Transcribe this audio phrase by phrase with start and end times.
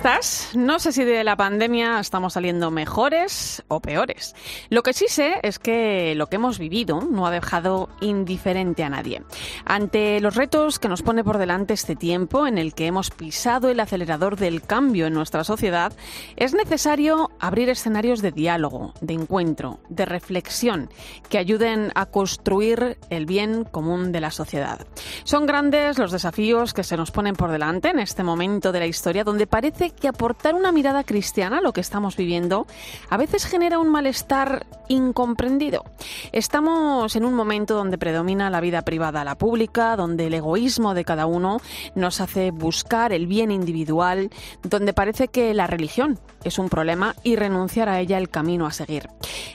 [0.00, 0.52] Estás?
[0.54, 4.34] No sé si de la pandemia estamos saliendo mejores o peores.
[4.70, 8.88] Lo que sí sé es que lo que hemos vivido no ha dejado indiferente a
[8.88, 9.22] nadie.
[9.66, 13.68] Ante los retos que nos pone por delante este tiempo en el que hemos pisado
[13.68, 15.92] el acelerador del cambio en nuestra sociedad,
[16.36, 20.88] es necesario abrir escenarios de diálogo, de encuentro, de reflexión
[21.28, 24.86] que ayuden a construir el bien común de la sociedad.
[25.24, 28.86] Son grandes los desafíos que se nos ponen por delante en este momento de la
[28.86, 32.66] historia donde parece que aportar una mirada cristiana a lo que estamos viviendo
[33.08, 35.84] a veces genera un malestar incomprendido.
[36.32, 40.94] Estamos en un momento donde predomina la vida privada a la pública, donde el egoísmo
[40.94, 41.60] de cada uno
[41.94, 44.30] nos hace buscar el bien individual,
[44.62, 48.72] donde parece que la religión es un problema y renunciar a ella el camino a
[48.72, 49.08] seguir.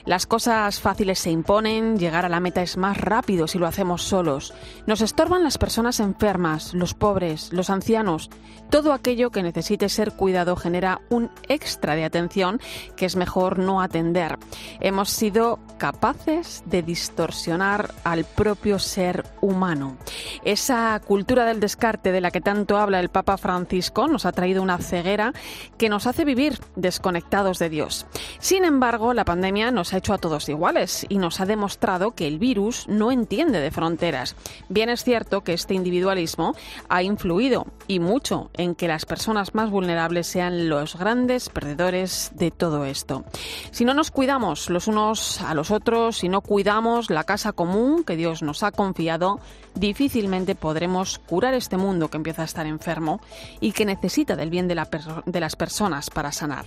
[0.04, 4.02] Las cosas fáciles se imponen, llegar a la meta es más rápido si lo hacemos
[4.02, 4.54] solos.
[4.86, 8.30] Nos estorban las personas enfermas, los pobres, los ancianos.
[8.70, 12.60] Todo aquello que necesite ser cuidado genera un extra de atención
[12.96, 14.38] que es mejor no atender.
[14.80, 19.96] Hemos sido capaces de distorsionar al propio ser humano.
[20.44, 24.62] Esa cultura del descarte de la que tanto habla el Papa Francisco nos ha traído
[24.62, 25.32] una ceguera
[25.78, 28.06] que nos hace vivir desconectados de Dios.
[28.38, 32.26] Sin embargo, la pandemia nos ha hecho a todos iguales y nos ha demostrado que
[32.26, 34.36] el virus no entiende de fronteras.
[34.68, 36.54] Bien es cierto que este individualismo
[36.88, 42.50] ha influido y mucho en que las personas más vulnerables sean los grandes perdedores de
[42.50, 43.24] todo esto.
[43.70, 48.04] Si no nos cuidamos los unos a los otros, si no cuidamos la casa común
[48.04, 49.40] que Dios nos ha confiado,
[49.74, 53.20] difícilmente podremos curar este mundo que empieza a estar enfermo
[53.60, 54.82] y que necesita del bien de,
[55.26, 56.65] de las personas para sanar.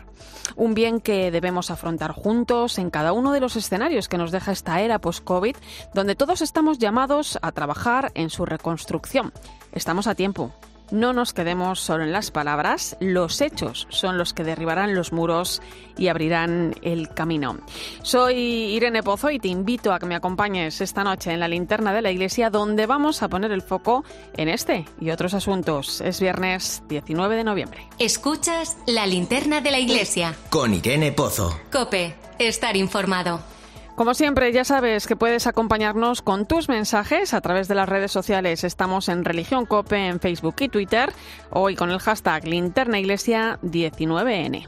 [0.56, 4.52] Un bien que debemos afrontar juntos en cada uno de los escenarios que nos deja
[4.52, 5.56] esta era post-COVID,
[5.94, 9.32] donde todos estamos llamados a trabajar en su reconstrucción.
[9.72, 10.52] Estamos a tiempo.
[10.92, 15.62] No nos quedemos solo en las palabras, los hechos son los que derribarán los muros
[15.98, 17.58] y abrirán el camino.
[18.02, 21.94] Soy Irene Pozo y te invito a que me acompañes esta noche en la linterna
[21.94, 24.04] de la iglesia donde vamos a poner el foco
[24.36, 26.02] en este y otros asuntos.
[26.02, 27.88] Es viernes 19 de noviembre.
[28.00, 30.36] Escuchas la linterna de la iglesia.
[30.50, 31.56] Con Irene Pozo.
[31.72, 33.42] Cope, estar informado.
[34.00, 38.14] Como siempre, ya sabes que puedes acompañarnos con tus mensajes a través de las redes
[38.14, 38.64] sociales.
[38.64, 41.12] Estamos en Religión Cope en Facebook y Twitter,
[41.50, 44.66] hoy con el hashtag Linterna Iglesia 19N.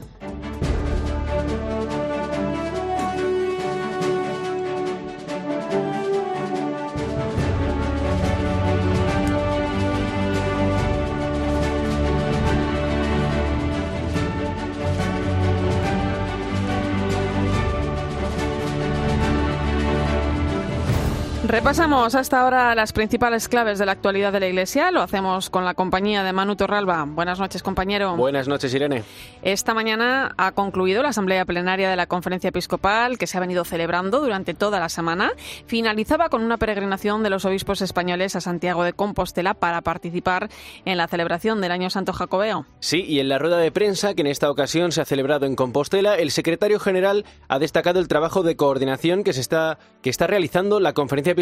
[21.52, 24.90] Repasamos hasta ahora las principales claves de la actualidad de la Iglesia.
[24.90, 27.04] Lo hacemos con la compañía de Manu Torralba.
[27.06, 28.16] Buenas noches, compañero.
[28.16, 29.04] Buenas noches, Irene.
[29.42, 33.66] Esta mañana ha concluido la asamblea plenaria de la Conferencia Episcopal que se ha venido
[33.66, 35.32] celebrando durante toda la semana.
[35.66, 40.48] Finalizaba con una peregrinación de los obispos españoles a Santiago de Compostela para participar
[40.86, 42.64] en la celebración del Año Santo Jacobeo.
[42.80, 45.54] Sí, y en la rueda de prensa que en esta ocasión se ha celebrado en
[45.54, 50.26] Compostela, el secretario general ha destacado el trabajo de coordinación que se está que está
[50.26, 51.41] realizando la Conferencia Episcopal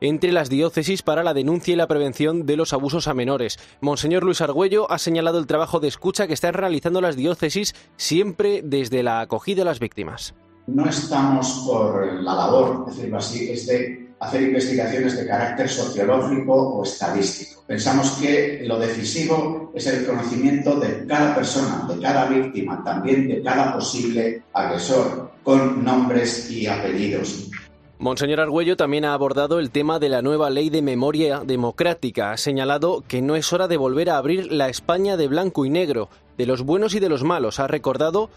[0.00, 3.58] entre las diócesis para la denuncia y la prevención de los abusos a menores.
[3.80, 8.62] Monseñor Luis Argüello ha señalado el trabajo de escucha que están realizando las diócesis siempre
[8.64, 10.34] desde la acogida a las víctimas.
[10.66, 16.82] No estamos por la labor, decirlo así, es de hacer investigaciones de carácter sociológico o
[16.82, 17.62] estadístico.
[17.66, 23.42] Pensamos que lo decisivo es el conocimiento de cada persona, de cada víctima, también de
[23.42, 27.50] cada posible agresor, con nombres y apellidos.
[27.98, 32.30] Monseñor Argüello también ha abordado el tema de la nueva ley de memoria democrática.
[32.30, 35.70] Ha señalado que no es hora de volver a abrir la España de blanco y
[35.70, 37.58] negro, de los buenos y de los malos.
[37.58, 38.28] Ha recordado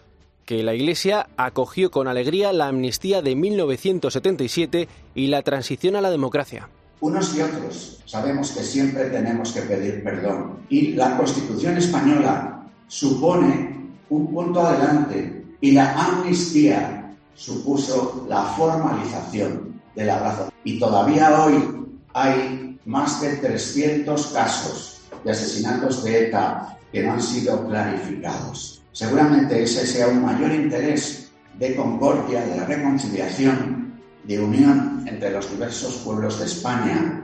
[0.46, 6.10] que la Iglesia acogió con alegría la amnistía de 1977 y la transición a la
[6.10, 6.70] democracia.
[7.02, 13.90] Unos y otros sabemos que siempre tenemos que pedir perdón y la Constitución española supone
[14.10, 16.99] un punto adelante y la amnistía
[17.40, 20.52] supuso la formalización del abrazo.
[20.66, 27.22] Y todavía hoy hay más de 300 casos de asesinatos de ETA que no han
[27.22, 28.82] sido clarificados.
[28.92, 35.96] Seguramente ese sea un mayor interés de concordia, de reconciliación, de unión entre los diversos
[36.04, 37.19] pueblos de España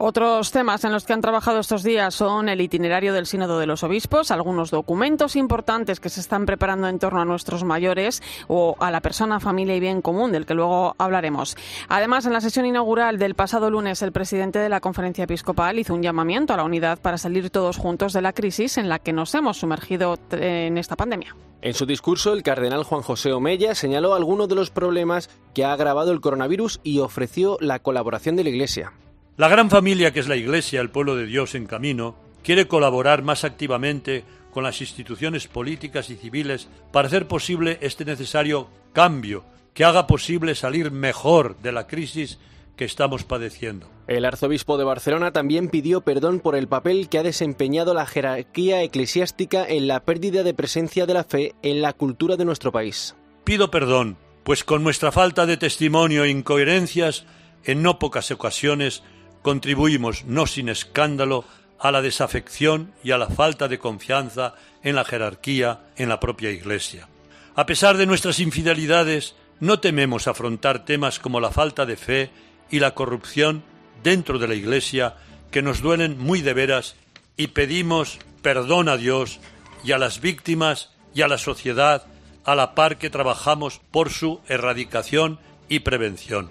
[0.00, 3.66] otros temas en los que han trabajado estos días son el itinerario del Sínodo de
[3.66, 8.76] los Obispos, algunos documentos importantes que se están preparando en torno a nuestros mayores o
[8.80, 11.54] a la persona, familia y bien común, del que luego hablaremos.
[11.88, 15.92] Además, en la sesión inaugural del pasado lunes, el presidente de la Conferencia Episcopal hizo
[15.92, 19.12] un llamamiento a la unidad para salir todos juntos de la crisis en la que
[19.12, 21.36] nos hemos sumergido en esta pandemia.
[21.60, 25.74] En su discurso, el cardenal Juan José Omella señaló algunos de los problemas que ha
[25.74, 28.94] agravado el coronavirus y ofreció la colaboración de la Iglesia.
[29.40, 32.14] La gran familia que es la Iglesia, el pueblo de Dios en camino,
[32.44, 38.68] quiere colaborar más activamente con las instituciones políticas y civiles para hacer posible este necesario
[38.92, 39.42] cambio
[39.72, 42.38] que haga posible salir mejor de la crisis
[42.76, 43.88] que estamos padeciendo.
[44.08, 48.82] El arzobispo de Barcelona también pidió perdón por el papel que ha desempeñado la jerarquía
[48.82, 53.16] eclesiástica en la pérdida de presencia de la fe en la cultura de nuestro país.
[53.44, 57.24] Pido perdón, pues con nuestra falta de testimonio e incoherencias,
[57.64, 59.02] en no pocas ocasiones
[59.42, 61.44] contribuimos, no sin escándalo,
[61.78, 66.50] a la desafección y a la falta de confianza en la jerarquía, en la propia
[66.50, 67.08] Iglesia.
[67.54, 72.30] A pesar de nuestras infidelidades, no tememos afrontar temas como la falta de fe
[72.70, 73.64] y la corrupción
[74.02, 75.16] dentro de la Iglesia
[75.50, 76.96] que nos duelen muy de veras
[77.36, 79.40] y pedimos perdón a Dios
[79.84, 82.06] y a las víctimas y a la sociedad
[82.44, 85.38] a la par que trabajamos por su erradicación
[85.68, 86.50] y prevención.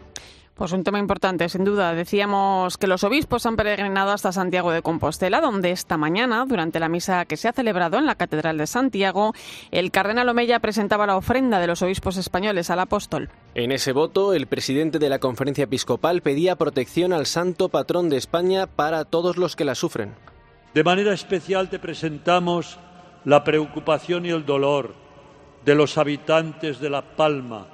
[0.59, 1.93] Pues un tema importante, sin duda.
[1.93, 6.89] Decíamos que los obispos han peregrinado hasta Santiago de Compostela, donde esta mañana, durante la
[6.89, 9.33] misa que se ha celebrado en la Catedral de Santiago,
[9.71, 13.29] el cardenal Omeya presentaba la ofrenda de los obispos españoles al apóstol.
[13.55, 18.17] En ese voto, el presidente de la conferencia episcopal pedía protección al santo patrón de
[18.17, 20.13] España para todos los que la sufren.
[20.73, 22.79] De manera especial te presentamos
[23.23, 24.93] la preocupación y el dolor
[25.63, 27.67] de los habitantes de La Palma,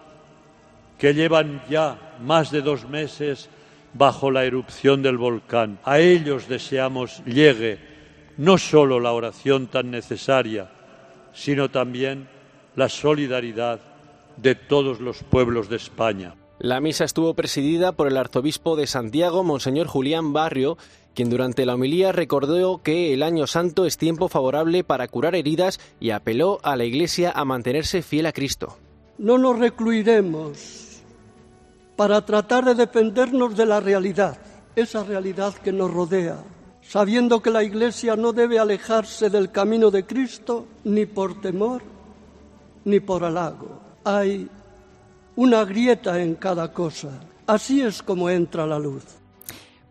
[1.00, 3.50] que llevan ya más de dos meses
[3.94, 5.80] bajo la erupción del volcán.
[5.84, 7.80] A ellos deseamos llegue
[8.38, 10.70] no solo la oración tan necesaria,
[11.34, 12.28] sino también
[12.76, 13.80] la solidaridad
[14.38, 16.36] de todos los pueblos de España.
[16.60, 20.78] La misa estuvo presidida por el arzobispo de Santiago, Monseñor Julián Barrio,
[21.14, 25.80] quien durante la homilía recordó que el año santo es tiempo favorable para curar heridas
[26.00, 28.78] y apeló a la Iglesia a mantenerse fiel a Cristo.
[29.18, 30.85] No nos recluiremos
[31.96, 34.38] para tratar de defendernos de la realidad,
[34.76, 36.38] esa realidad que nos rodea,
[36.82, 41.82] sabiendo que la Iglesia no debe alejarse del camino de Cristo ni por temor
[42.84, 43.80] ni por halago.
[44.04, 44.48] Hay
[45.36, 47.10] una grieta en cada cosa.
[47.48, 49.04] Así es como entra la luz.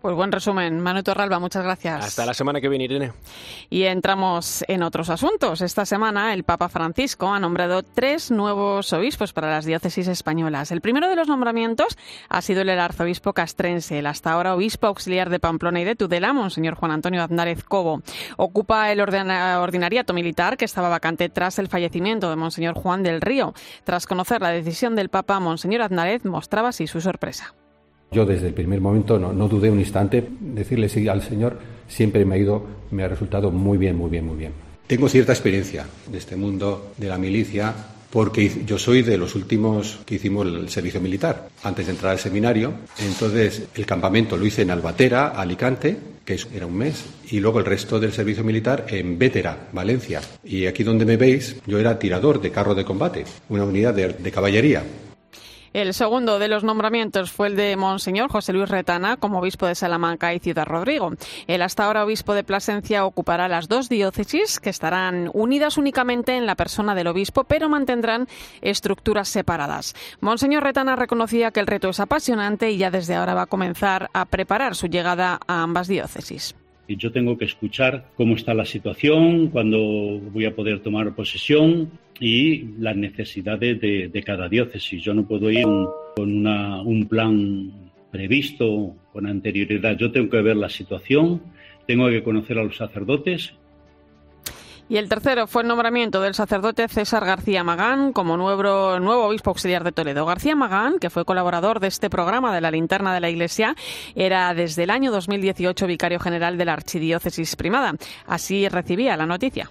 [0.05, 0.81] Pues buen resumen.
[0.81, 2.05] Manu Torralba, muchas gracias.
[2.05, 3.13] Hasta la semana que viene, Irene.
[3.71, 5.63] Y entramos en otros asuntos.
[5.63, 10.73] Esta semana el Papa Francisco ha nombrado tres nuevos obispos para las diócesis españolas.
[10.73, 11.97] El primero de los nombramientos
[12.29, 16.35] ha sido el arzobispo castrense, el hasta ahora obispo auxiliar de Pamplona y de Tudela,
[16.35, 18.03] Monseñor Juan Antonio Aznárez Cobo.
[18.37, 23.55] Ocupa el ordinariato militar que estaba vacante tras el fallecimiento de Monseñor Juan del Río.
[23.85, 27.55] Tras conocer la decisión del Papa, Monseñor Aznárez mostraba así su sorpresa.
[28.15, 31.59] Yo desde el primer momento no, no dudé un instante, decirle sí al Señor
[31.89, 34.53] siempre me ha ido, me ha resultado muy bien, muy bien, muy bien.
[34.87, 37.75] Tengo cierta experiencia de este mundo de la milicia
[38.11, 42.21] porque yo soy de los últimos que hicimos el servicio militar antes de entrar al
[42.21, 42.73] seminario.
[43.01, 47.65] Entonces el campamento lo hice en Albatera, Alicante, que era un mes, y luego el
[47.65, 50.21] resto del servicio militar en Vétera, Valencia.
[50.45, 54.31] Y aquí donde me veis, yo era tirador de carro de combate, una unidad de
[54.31, 54.85] caballería.
[55.75, 59.75] El segundo de los nombramientos fue el de Monseñor José Luis Retana como obispo de
[59.75, 61.11] Salamanca y Ciudad Rodrigo.
[61.49, 66.47] El hasta ahora obispo de Plasencia ocupará las dos diócesis que estarán unidas únicamente en
[66.47, 68.29] la persona del obispo, pero mantendrán
[68.63, 69.97] estructuras separadas.
[70.21, 74.11] Monseñor Retana reconocía que el reto es apasionante y ya desde ahora va a comenzar
[74.13, 76.55] a preparar su llegada a ambas diócesis.
[76.87, 79.79] Y yo tengo que escuchar cómo está la situación, cuándo
[80.33, 85.03] voy a poder tomar posesión y las necesidades de, cada diócesis.
[85.03, 85.67] Yo no puedo ir
[86.17, 87.73] con un plan
[88.11, 89.97] previsto con anterioridad.
[89.97, 91.43] Yo tengo que ver la situación,
[91.87, 93.55] tengo que conocer a los sacerdotes
[94.89, 99.51] y el tercero fue el nombramiento del sacerdote César García Magán como nuevo, nuevo obispo
[99.51, 100.27] auxiliar de Toledo.
[100.27, 103.75] García Magán, que fue colaborador de este programa de la linterna de la Iglesia,
[104.15, 107.95] era desde el año 2018 vicario general de la Archidiócesis Primada.
[108.27, 109.71] Así recibía la noticia.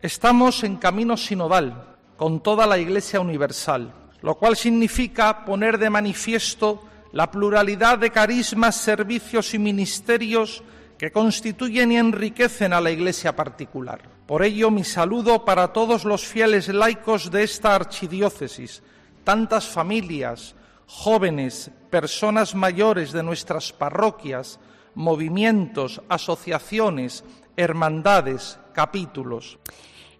[0.00, 3.92] Estamos en camino sinodal con toda la Iglesia universal,
[4.22, 10.62] lo cual significa poner de manifiesto la pluralidad de carismas, servicios y ministerios
[11.04, 14.00] que constituyen y enriquecen a la Iglesia particular.
[14.26, 18.82] Por ello, mi saludo para todos los fieles laicos de esta archidiócesis,
[19.22, 20.54] tantas familias,
[20.86, 24.58] jóvenes, personas mayores de nuestras parroquias,
[24.94, 27.22] movimientos, asociaciones,
[27.54, 29.58] hermandades, capítulos.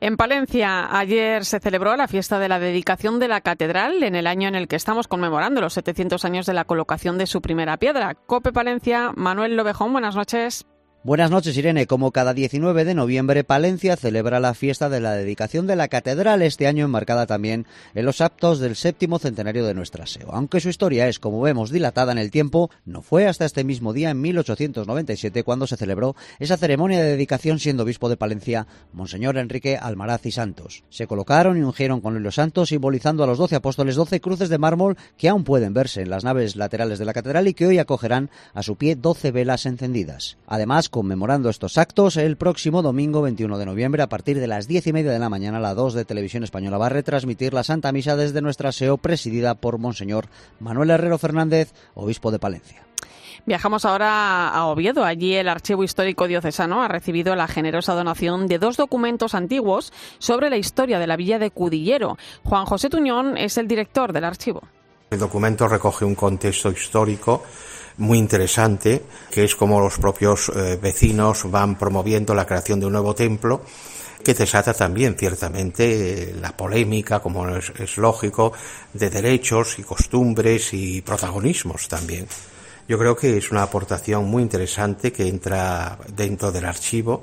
[0.01, 4.27] En Palencia, ayer se celebró la fiesta de la dedicación de la catedral en el
[4.27, 7.79] año en el que estamos conmemorando los 700 años de la colocación de su primera
[7.79, 8.15] piedra.
[8.15, 10.67] Cope Palencia, Manuel Lobejón, buenas noches.
[11.07, 11.87] Buenas noches, Irene.
[11.87, 16.41] Como cada 19 de noviembre, Palencia celebra la fiesta de la dedicación de la catedral,
[16.41, 20.33] este año enmarcada también en los actos del séptimo centenario de nuestra SEO.
[20.33, 23.93] Aunque su historia es, como vemos, dilatada en el tiempo, no fue hasta este mismo
[23.93, 29.37] día, en 1897, cuando se celebró esa ceremonia de dedicación siendo obispo de Palencia, Monseñor
[29.37, 30.85] Enrique Almaraz y Santos.
[30.89, 34.57] Se colocaron y ungieron con los santos, simbolizando a los doce apóstoles doce cruces de
[34.57, 37.77] mármol que aún pueden verse en las naves laterales de la catedral y que hoy
[37.77, 40.39] acogerán a su pie doce velas encendidas.
[40.47, 44.87] Además, conmemorando estos actos, el próximo domingo 21 de noviembre, a partir de las diez
[44.87, 47.91] y media de la mañana, la 2 de Televisión Española va a retransmitir la Santa
[47.91, 50.29] Misa desde nuestra SEO, presidida por Monseñor
[50.61, 52.87] Manuel Herrero Fernández, obispo de Palencia.
[53.45, 55.05] Viajamos ahora a Oviedo.
[55.05, 60.49] Allí el Archivo Histórico Diocesano ha recibido la generosa donación de dos documentos antiguos sobre
[60.49, 62.19] la historia de la villa de Cudillero.
[62.45, 64.63] Juan José Tuñón es el director del archivo.
[65.11, 67.43] El documento recoge un contexto histórico
[67.99, 72.93] muy interesante, que es como los propios eh, vecinos van promoviendo la creación de un
[72.93, 73.63] nuevo templo
[74.25, 78.53] que desata también ciertamente la polémica, como es, es, lógico,
[78.93, 82.27] de derechos y costumbres y protagonismos también.
[82.89, 87.23] Yo creo que es una aportación muy interesante que entra dentro del archivo,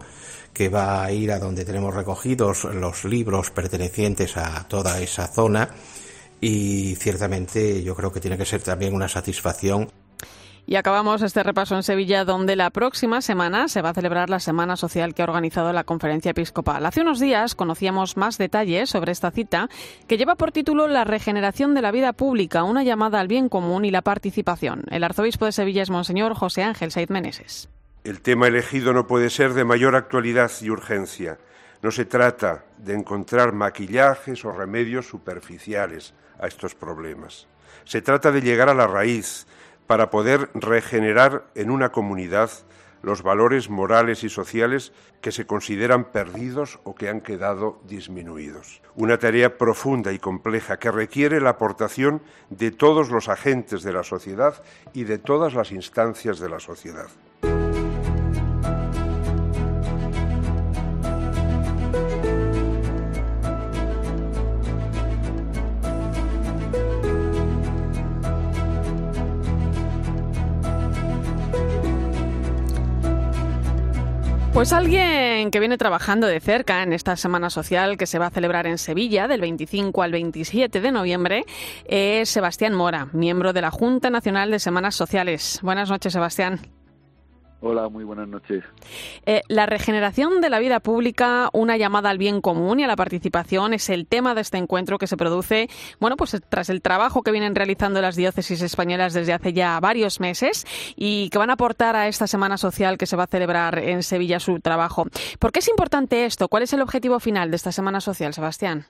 [0.53, 5.69] que va a ir a donde tenemos recogidos los libros pertenecientes a toda esa zona
[6.41, 9.87] y ciertamente yo creo que tiene que ser también una satisfacción
[10.65, 14.39] y acabamos este repaso en Sevilla, donde la próxima semana se va a celebrar la
[14.39, 16.85] Semana Social que ha organizado la Conferencia Episcopal.
[16.85, 19.69] Hace unos días conocíamos más detalles sobre esta cita,
[20.07, 23.85] que lleva por título La regeneración de la vida pública, una llamada al bien común
[23.85, 24.83] y la participación.
[24.91, 27.69] El arzobispo de Sevilla es Monseñor José Ángel Said Meneses.
[28.03, 31.37] El tema elegido no puede ser de mayor actualidad y urgencia.
[31.81, 37.47] No se trata de encontrar maquillajes o remedios superficiales a estos problemas.
[37.85, 39.47] Se trata de llegar a la raíz,
[39.91, 42.49] para poder regenerar en una comunidad
[43.03, 48.81] los valores morales y sociales que se consideran perdidos o que han quedado disminuidos.
[48.95, 54.03] Una tarea profunda y compleja que requiere la aportación de todos los agentes de la
[54.03, 57.09] sociedad y de todas las instancias de la sociedad.
[74.61, 78.29] Pues alguien que viene trabajando de cerca en esta Semana Social que se va a
[78.29, 81.45] celebrar en Sevilla del 25 al 27 de noviembre
[81.85, 85.57] es Sebastián Mora, miembro de la Junta Nacional de Semanas Sociales.
[85.63, 86.59] Buenas noches, Sebastián.
[87.63, 88.63] Hola, muy buenas noches.
[89.27, 92.95] Eh, la regeneración de la vida pública, una llamada al bien común y a la
[92.95, 97.21] participación es el tema de este encuentro que se produce, bueno, pues tras el trabajo
[97.21, 100.65] que vienen realizando las diócesis españolas desde hace ya varios meses
[100.95, 104.01] y que van a aportar a esta semana social que se va a celebrar en
[104.01, 105.05] Sevilla su trabajo.
[105.37, 106.47] ¿Por qué es importante esto?
[106.47, 108.87] ¿Cuál es el objetivo final de esta semana social, Sebastián?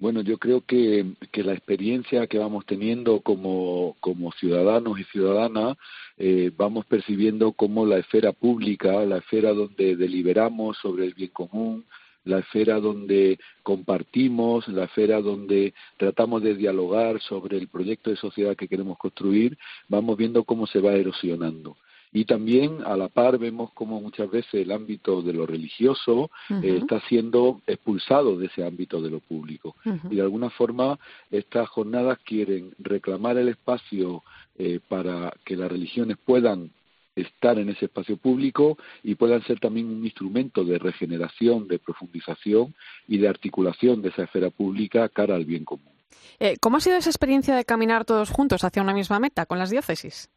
[0.00, 5.76] Bueno, yo creo que, que la experiencia que vamos teniendo como, como ciudadanos y ciudadanas
[6.16, 11.84] eh, vamos percibiendo cómo la esfera pública, la esfera donde deliberamos sobre el bien común,
[12.24, 18.54] la esfera donde compartimos, la esfera donde tratamos de dialogar sobre el proyecto de sociedad
[18.56, 21.76] que queremos construir, vamos viendo cómo se va erosionando.
[22.12, 26.78] Y también a la par vemos cómo muchas veces el ámbito de lo religioso eh,
[26.82, 29.76] está siendo expulsado de ese ámbito de lo público.
[30.10, 30.98] Y de alguna forma
[31.30, 34.22] estas jornadas quieren reclamar el espacio
[34.58, 36.70] eh, para que las religiones puedan
[37.20, 42.74] estar en ese espacio público y puedan ser también un instrumento de regeneración, de profundización
[43.06, 45.92] y de articulación de esa esfera pública cara al bien común.
[46.40, 49.58] Eh, ¿Cómo ha sido esa experiencia de caminar todos juntos hacia una misma meta con
[49.58, 50.30] las diócesis?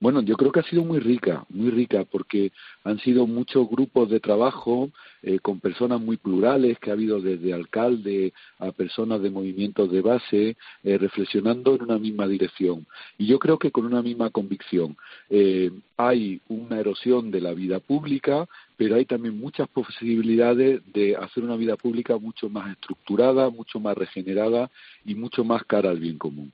[0.00, 2.52] Bueno, yo creo que ha sido muy rica, muy rica, porque
[2.84, 4.90] han sido muchos grupos de trabajo
[5.22, 10.00] eh, con personas muy plurales, que ha habido desde alcalde a personas de movimientos de
[10.00, 12.86] base, eh, reflexionando en una misma dirección.
[13.18, 14.96] Y yo creo que con una misma convicción.
[15.28, 21.44] Eh, hay una erosión de la vida pública, pero hay también muchas posibilidades de hacer
[21.44, 24.70] una vida pública mucho más estructurada, mucho más regenerada
[25.04, 26.50] y mucho más cara al bien común.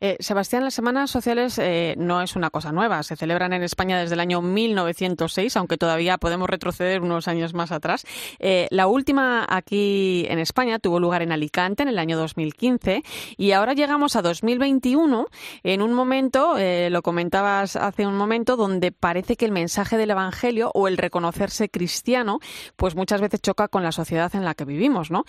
[0.00, 3.02] Eh, Sebastián, las semanas sociales eh, no es una cosa nueva.
[3.02, 7.72] Se celebran en España desde el año 1906, aunque todavía podemos retroceder unos años más
[7.72, 8.04] atrás.
[8.38, 13.02] Eh, la última aquí en España tuvo lugar en Alicante en el año 2015
[13.36, 15.26] y ahora llegamos a 2021
[15.62, 16.56] en un momento,
[16.90, 21.68] lo comentabas hace un momento, donde parece que el mensaje del Evangelio o el reconocerse
[21.68, 22.38] cristiano,
[22.76, 25.24] pues muchas veces choca con la sociedad en la que vivimos, ¿no?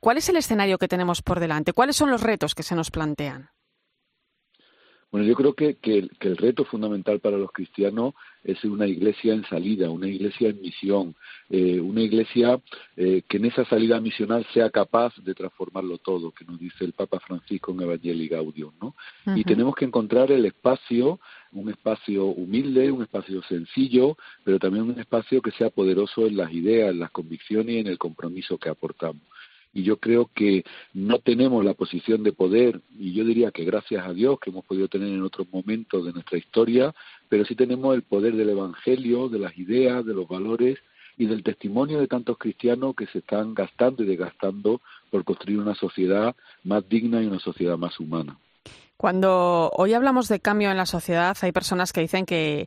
[0.00, 1.72] ¿Cuál es el escenario que tenemos por delante?
[1.72, 3.50] ¿Cuáles son los retos que se nos plantean?
[5.12, 9.44] Bueno, yo creo que, que, el, reto fundamental para los cristianos es una iglesia en
[9.44, 11.14] salida, una iglesia en misión,
[11.50, 12.58] eh, una iglesia
[12.96, 16.94] eh, que en esa salida misional sea capaz de transformarlo todo, que nos dice el
[16.94, 18.96] Papa Francisco en Evangelii Gaudium, ¿no?
[19.36, 21.20] Y tenemos que encontrar el espacio,
[21.52, 26.50] un espacio humilde, un espacio sencillo, pero también un espacio que sea poderoso en las
[26.54, 29.20] ideas, en las convicciones y en el compromiso que aportamos
[29.74, 34.06] y yo creo que no tenemos la posición de poder, y yo diría que gracias
[34.06, 36.94] a Dios que hemos podido tener en otros momentos de nuestra historia,
[37.28, 40.78] pero sí tenemos el poder del Evangelio, de las ideas, de los valores
[41.16, 45.74] y del testimonio de tantos cristianos que se están gastando y desgastando por construir una
[45.74, 48.38] sociedad más digna y una sociedad más humana.
[49.02, 52.66] Cuando hoy hablamos de cambio en la sociedad, hay personas que dicen que,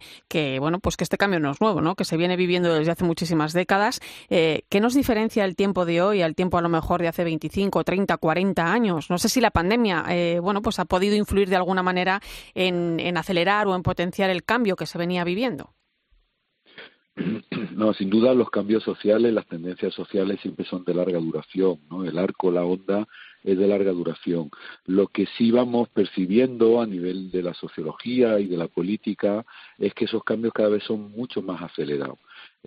[0.59, 1.95] bueno, pues que este cambio no es nuevo, ¿no?
[1.95, 4.01] Que se viene viviendo desde hace muchísimas décadas.
[4.29, 7.23] Eh, ¿Qué nos diferencia el tiempo de hoy al tiempo a lo mejor de hace
[7.23, 9.09] 25, 30, 40 años?
[9.09, 12.19] No sé si la pandemia, eh, bueno, pues ha podido influir de alguna manera
[12.53, 15.69] en, en acelerar o en potenciar el cambio que se venía viviendo.
[17.75, 22.05] No, sin duda los cambios sociales, las tendencias sociales siempre son de larga duración, ¿no?
[22.05, 23.05] El arco, la onda
[23.45, 24.49] es de larga duración.
[24.85, 29.45] Lo que sí vamos percibiendo a nivel de la sociología y de la política
[29.77, 32.17] es que esos cambios cada vez son mucho más acelerados.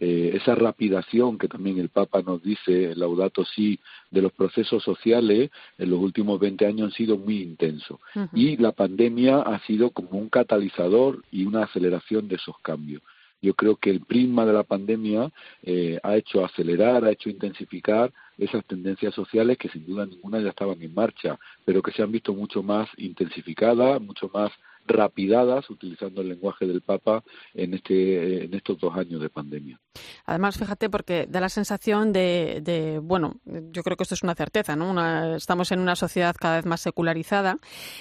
[0.00, 3.80] Eh, esa rapidación que también el Papa nos dice, el Laudato Si,
[4.11, 7.99] de los procesos sociales en los últimos 20 años han sido muy intensos.
[8.32, 13.02] Y la pandemia ha sido como un catalizador y una aceleración de esos cambios.
[13.40, 15.30] Yo creo que el prisma de la pandemia
[15.62, 20.50] eh, ha hecho acelerar, ha hecho intensificar esas tendencias sociales que sin duda ninguna ya
[20.50, 24.50] estaban en marcha, pero que se han visto mucho más intensificadas, mucho más
[24.88, 27.23] rapidadas, utilizando el lenguaje del Papa
[27.54, 29.78] en, este, en estos dos años de pandemia.
[30.25, 34.77] Además, fíjate, porque da la sensación de, bueno, yo creo que esto es una certeza,
[34.77, 34.88] ¿no?
[35.37, 37.57] estamos en una sociedad cada vez más secularizada,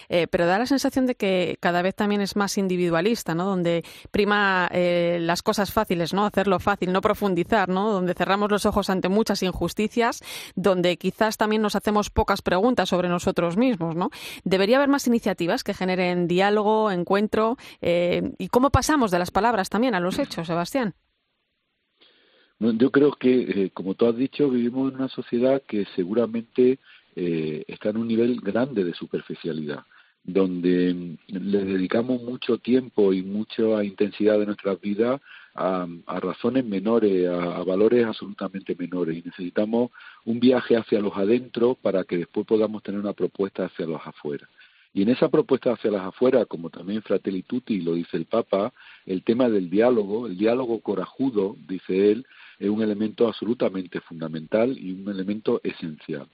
[0.10, 3.46] eh, pero da la sensación de que cada vez también es más individualista, ¿no?
[3.46, 6.26] Donde prima eh, las cosas fáciles, ¿no?
[6.26, 7.92] Hacerlo fácil, no profundizar, ¿no?
[7.92, 10.24] Donde cerramos los ojos ante muchas injusticias,
[10.56, 14.10] donde quizás también nos hacemos pocas preguntas sobre nosotros mismos, ¿no?
[14.44, 17.58] Debería haber más iniciativas que generen diálogo, encuentro.
[17.82, 20.94] Eh, ¿Y cómo pasamos de las palabras también a los hechos, Sebastián?
[22.60, 26.80] Yo creo que, eh, como tú has dicho, vivimos en una sociedad que seguramente
[27.16, 29.86] eh, está en un nivel grande de superficialidad,
[30.24, 35.22] donde mm, le dedicamos mucho tiempo y mucha intensidad de nuestras vidas
[35.54, 35.88] a,
[36.20, 39.92] razones menores, a, valores absolutamente menores, y necesitamos
[40.26, 44.48] un viaje hacia los adentro para que después podamos tener una propuesta hacia los afuera.
[44.98, 48.74] Y en esa propuesta hacia las afueras, como también Fratelli Tutti lo dice el Papa,
[49.06, 52.26] el tema del diálogo, el diálogo corajudo, dice él,
[52.58, 56.28] es un elemento absolutamente fundamental y un elemento esencial.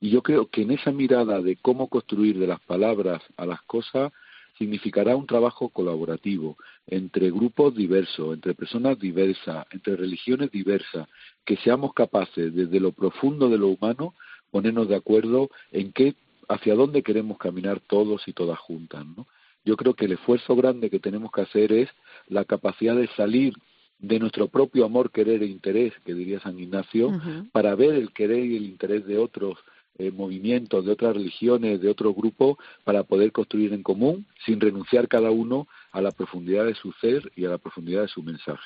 [0.00, 3.60] Y yo creo que en esa mirada de cómo construir de las palabras a las
[3.62, 4.12] cosas,
[4.58, 11.08] significará un trabajo colaborativo entre grupos diversos, entre personas diversas, entre religiones diversas,
[11.44, 14.14] que seamos capaces desde lo profundo de lo humano
[14.52, 16.14] ponernos de acuerdo en qué
[16.48, 19.04] hacia dónde queremos caminar todos y todas juntas.
[19.06, 19.26] ¿no?
[19.64, 21.88] Yo creo que el esfuerzo grande que tenemos que hacer es
[22.28, 23.54] la capacidad de salir
[23.98, 27.10] de nuestro propio amor, querer e interés, que diría San Ignacio,
[27.52, 29.58] para ver el querer y el interés de otros
[29.96, 35.08] eh, movimientos, de otras religiones, de otros grupos, para poder construir en común, sin renunciar
[35.08, 38.64] cada uno a la profundidad de su ser y a la profundidad de su mensaje.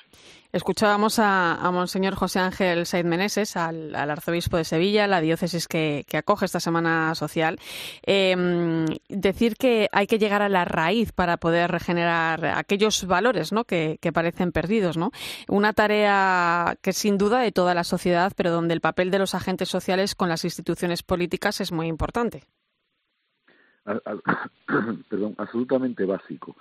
[0.51, 6.47] Escuchábamos a, Monseñor José Ángel Said Meneses, al, arzobispo de Sevilla, la diócesis que, acoge
[6.47, 7.59] esta Semana Social,
[8.03, 13.65] em, decir que hay que llegar a la raíz para poder regenerar aquellos valores ¿no?
[13.65, 14.97] que, parecen perdidos.
[14.97, 15.11] ¿no?
[15.49, 19.35] Una tarea que sin duda de toda la sociedad, pero donde el papel de los
[19.35, 22.45] agentes sociales con las instituciones políticas es muy importante.
[25.11, 26.57] perdón, absolutamente básico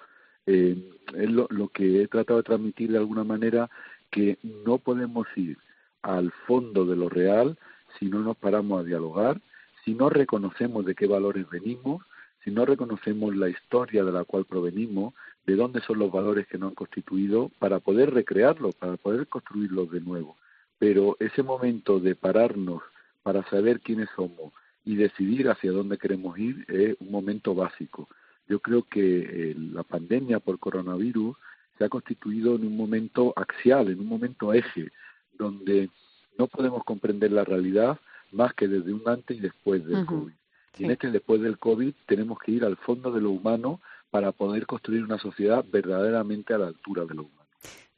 [0.47, 0.77] eh,
[1.13, 3.69] es lo, que he tratado de transmitir de alguna manera
[4.09, 5.57] que no podemos ir
[6.01, 7.57] al fondo de lo real
[7.99, 9.41] si no nos paramos a dialogar,
[9.83, 12.03] si no reconocemos de qué valores venimos,
[12.43, 15.13] si no reconocemos la historia de la cual provenimos,
[15.45, 19.91] de dónde son los valores que nos han constituido, para poder recrearlos, para poder construirlos
[19.91, 20.37] de nuevo.
[20.79, 22.83] Pero ese momento de pararnos
[23.23, 24.53] para saber quiénes somos
[24.85, 28.07] y decidir hacia dónde queremos ir es un momento básico.
[28.47, 31.35] Yo creo que eh, la pandemia por coronavirus
[31.77, 34.91] se ha constituido en un momento axial, en un momento eje,
[35.37, 35.89] donde
[36.37, 37.99] no podemos comprender la realidad
[38.31, 40.33] más que desde un antes y después del COVID.
[40.77, 44.31] Y en este después del COVID tenemos que ir al fondo de lo humano para
[44.31, 47.47] poder construir una sociedad verdaderamente a la altura de lo humano.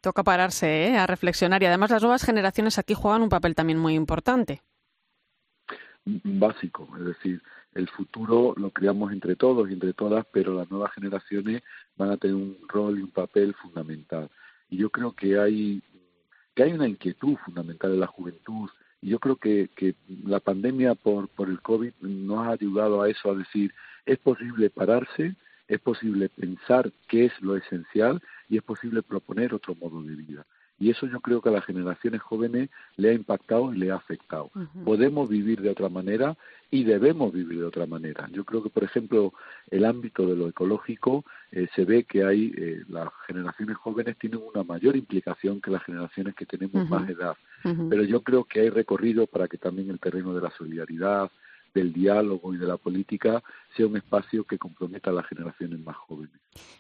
[0.01, 0.97] Toca pararse ¿eh?
[0.97, 4.61] a reflexionar y además las nuevas generaciones aquí juegan un papel también muy importante.
[6.05, 7.41] Básico, es decir,
[7.73, 11.61] el futuro lo creamos entre todos y entre todas, pero las nuevas generaciones
[11.97, 14.29] van a tener un rol y un papel fundamental.
[14.69, 15.81] Y yo creo que hay
[16.55, 18.69] que hay una inquietud fundamental en la juventud
[19.01, 23.09] y yo creo que, que la pandemia por, por el COVID nos ha ayudado a
[23.09, 23.73] eso, a decir,
[24.05, 25.35] es posible pararse,
[25.67, 30.45] es posible pensar qué es lo esencial y es posible proponer otro modo de vida.
[30.79, 33.95] Y eso yo creo que a las generaciones jóvenes le ha impactado y le ha
[33.95, 34.49] afectado.
[34.85, 36.37] Podemos vivir de otra manera
[36.71, 38.29] y debemos vivir de otra manera.
[38.31, 39.33] Yo creo que, por ejemplo,
[39.69, 44.41] el ámbito de lo ecológico eh, se ve que hay eh, las generaciones jóvenes tienen
[44.41, 47.35] una mayor implicación que las generaciones que tenemos más edad.
[47.89, 51.29] Pero yo creo que hay recorrido para que también el terreno de la solidaridad,
[51.73, 53.43] del diálogo y de la política
[53.75, 56.39] sea un espacio que comprometa a las generaciones más jóvenes.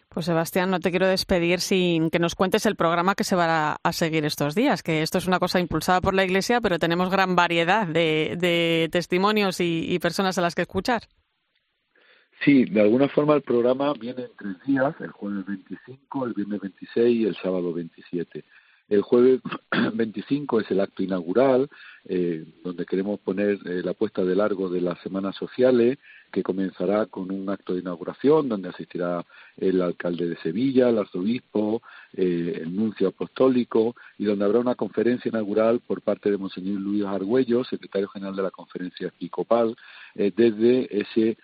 [0.09, 3.77] Pues Sebastián, no te quiero despedir sin que nos cuentes el programa que se va
[3.83, 7.09] a, seguir estos días, que esto es una cosa impulsada por la Iglesia, pero tenemos
[7.09, 11.03] gran variedad de, testimonios y, y personas a las que escuchar.
[12.43, 16.61] Sí, de alguna forma el programa viene en tres días, el jueves 25, el viernes
[16.61, 18.45] 26 y el sábado 27.
[18.89, 19.41] El jueves
[19.93, 21.69] 25 es el acto inaugural,
[22.05, 25.99] eh, donde queremos poner eh, la puesta de largo de las semanas sociales,
[26.31, 29.23] que comenzará con un acto de inauguración, donde asistirá
[29.57, 35.29] el alcalde de Sevilla, el arzobispo, eh, el nuncio apostólico, y donde habrá una conferencia
[35.29, 39.75] inaugural por parte de Monseñor Luis Argüello, secretario general de la Conferencia Episcopal,
[40.15, 41.37] desde ese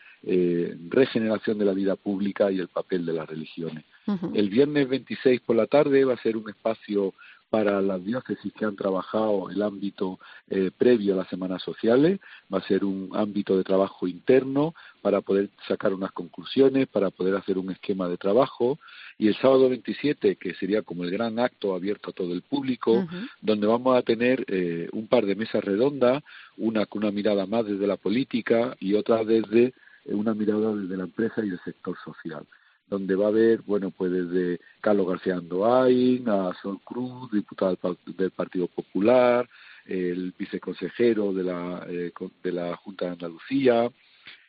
[0.89, 3.85] regeneración de la vida pública y el papel de las religiones.
[4.33, 7.13] El viernes 26 por la tarde va a ser un espacio
[7.49, 12.19] para las diócesis que han trabajado el ámbito eh, previo a las semanas sociales.
[12.53, 17.35] Va a ser un ámbito de trabajo interno para poder sacar unas conclusiones, para poder
[17.35, 18.79] hacer un esquema de trabajo.
[19.17, 23.07] Y el sábado 27, que sería como el gran acto abierto a todo el público,
[23.41, 26.23] donde vamos a tener eh, un par de mesas redondas,
[26.57, 29.73] una con una mirada más desde la política y otra desde
[30.05, 32.45] eh, una mirada desde la empresa y el sector social
[32.87, 38.31] donde va a haber, bueno, pues desde Carlos García Andoain a Sol Cruz, diputado del
[38.31, 39.49] Partido Popular,
[39.85, 42.11] el viceconsejero de la, eh,
[42.43, 43.91] de la Junta de Andalucía,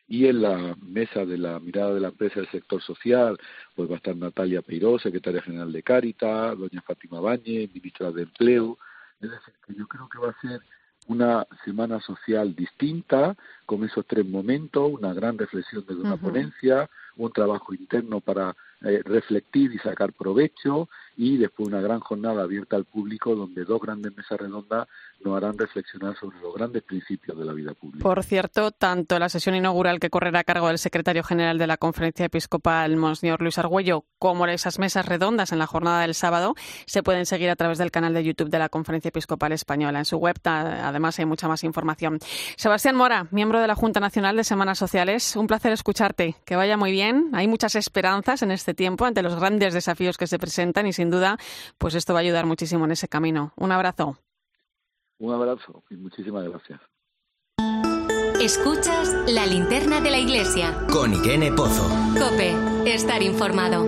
[0.09, 3.37] y en la mesa de la mirada de la empresa del sector social,
[3.75, 8.23] pues va a estar Natalia Peiró, secretaria general de Cáritas, doña Fátima Báñez, ministra de
[8.23, 8.79] Empleo.
[9.21, 10.61] Es decir, que yo creo que va a ser
[11.09, 17.33] una semana social distinta, con esos tres momentos, una gran reflexión desde una ponencia, un
[17.33, 22.85] trabajo interno para eh, reflectir y sacar provecho y después una gran jornada abierta al
[22.85, 24.87] público donde dos grandes mesas redondas
[25.35, 28.03] harán reflexionar sobre los grandes principios de la vida pública.
[28.03, 31.77] Por cierto, tanto la sesión inaugural que correrá a cargo del secretario general de la
[31.79, 36.55] Conferencia Episcopal, Monseñor Luis Argüello, como esas mesas redondas en la jornada del sábado,
[36.87, 39.99] se pueden seguir a través del canal de YouTube de la Conferencia Episcopal Española.
[39.99, 42.19] En su web, además, hay mucha más información.
[42.57, 46.37] Sebastián Mora, miembro de la Junta Nacional de Semanas Sociales, un placer escucharte.
[46.45, 47.31] Que vaya muy bien.
[47.33, 51.11] Hay muchas esperanzas en este tiempo ante los grandes desafíos que se presentan y sin
[51.11, 51.39] duda,
[51.79, 53.53] pues esto va a ayudar muchísimo en ese camino.
[53.57, 54.19] Un abrazo.
[55.19, 56.81] Un abrazo y muchísimas gracias.
[58.41, 60.87] Escuchas la linterna de la iglesia.
[60.93, 61.89] Con Irene Pozo.
[62.19, 63.87] Cope, estar informado.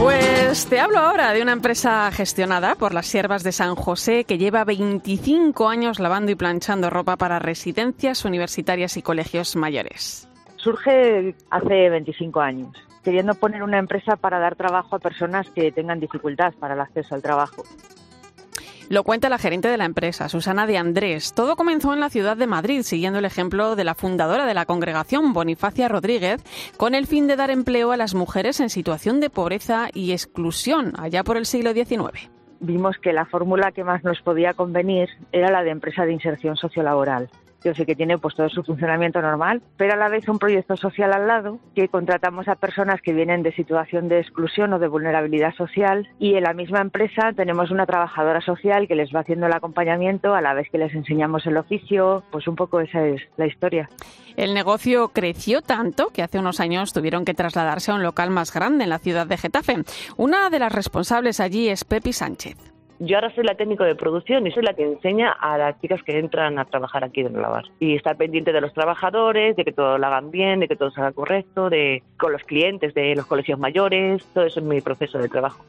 [0.00, 4.36] Pues te hablo ahora de una empresa gestionada por las siervas de San José que
[4.36, 10.28] lleva 25 años lavando y planchando ropa para residencias universitarias y colegios mayores.
[10.62, 12.70] Surge hace 25 años,
[13.02, 17.16] queriendo poner una empresa para dar trabajo a personas que tengan dificultad para el acceso
[17.16, 17.64] al trabajo.
[18.88, 21.32] Lo cuenta la gerente de la empresa, Susana de Andrés.
[21.34, 24.66] Todo comenzó en la ciudad de Madrid, siguiendo el ejemplo de la fundadora de la
[24.66, 26.44] congregación, Bonifacia Rodríguez,
[26.76, 30.92] con el fin de dar empleo a las mujeres en situación de pobreza y exclusión
[30.96, 32.30] allá por el siglo XIX.
[32.60, 36.56] Vimos que la fórmula que más nos podía convenir era la de empresa de inserción
[36.56, 37.30] sociolaboral
[37.64, 40.76] yo sé que tiene pues todo su funcionamiento normal, pero a la vez un proyecto
[40.76, 44.88] social al lado que contratamos a personas que vienen de situación de exclusión o de
[44.88, 49.46] vulnerabilidad social y en la misma empresa tenemos una trabajadora social que les va haciendo
[49.46, 53.22] el acompañamiento a la vez que les enseñamos el oficio, pues un poco esa es
[53.36, 53.88] la historia.
[54.36, 58.52] El negocio creció tanto que hace unos años tuvieron que trasladarse a un local más
[58.52, 59.76] grande en la ciudad de Getafe.
[60.16, 62.71] Una de las responsables allí es Pepi Sánchez
[63.04, 66.00] Yo ahora soy la técnico de producción y soy la que enseña a las chicas
[66.04, 67.64] que entran a trabajar aquí en Lavar.
[67.80, 70.92] Y estar pendiente de los trabajadores, de que todo lo hagan bien, de que todo
[70.92, 74.80] se haga correcto, de con los clientes de los colegios mayores, todo eso es mi
[74.80, 75.64] proceso de trabajo.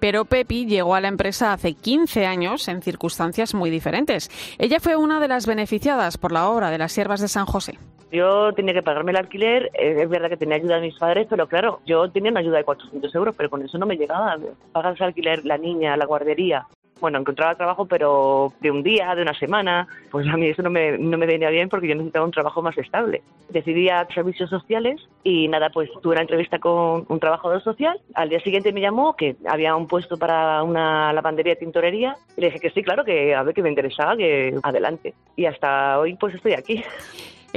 [0.00, 4.30] Pero Pepi llegó a la empresa hace 15 años en circunstancias muy diferentes.
[4.58, 7.78] Ella fue una de las beneficiadas por la obra de las siervas de San José.
[8.12, 11.26] Yo tenía que pagarme el alquiler, eh, es verdad que tenía ayuda de mis padres,
[11.28, 14.36] pero claro, yo tenía una ayuda de 400 euros, pero con eso no me llegaba.
[14.72, 16.66] Pagar el alquiler, la niña, la guardería,
[17.00, 20.70] bueno, encontraba trabajo, pero de un día, de una semana, pues a mí eso no
[20.70, 23.22] me, no me venía bien porque yo necesitaba un trabajo más estable.
[23.50, 28.00] Decidí a servicios sociales y nada, pues tuve una entrevista con un trabajador social.
[28.14, 32.16] Al día siguiente me llamó que había un puesto para una lavandería de tintorería.
[32.36, 35.14] Y le dije que sí, claro, que a ver, que me interesaba, que adelante.
[35.36, 36.82] Y hasta hoy pues estoy aquí.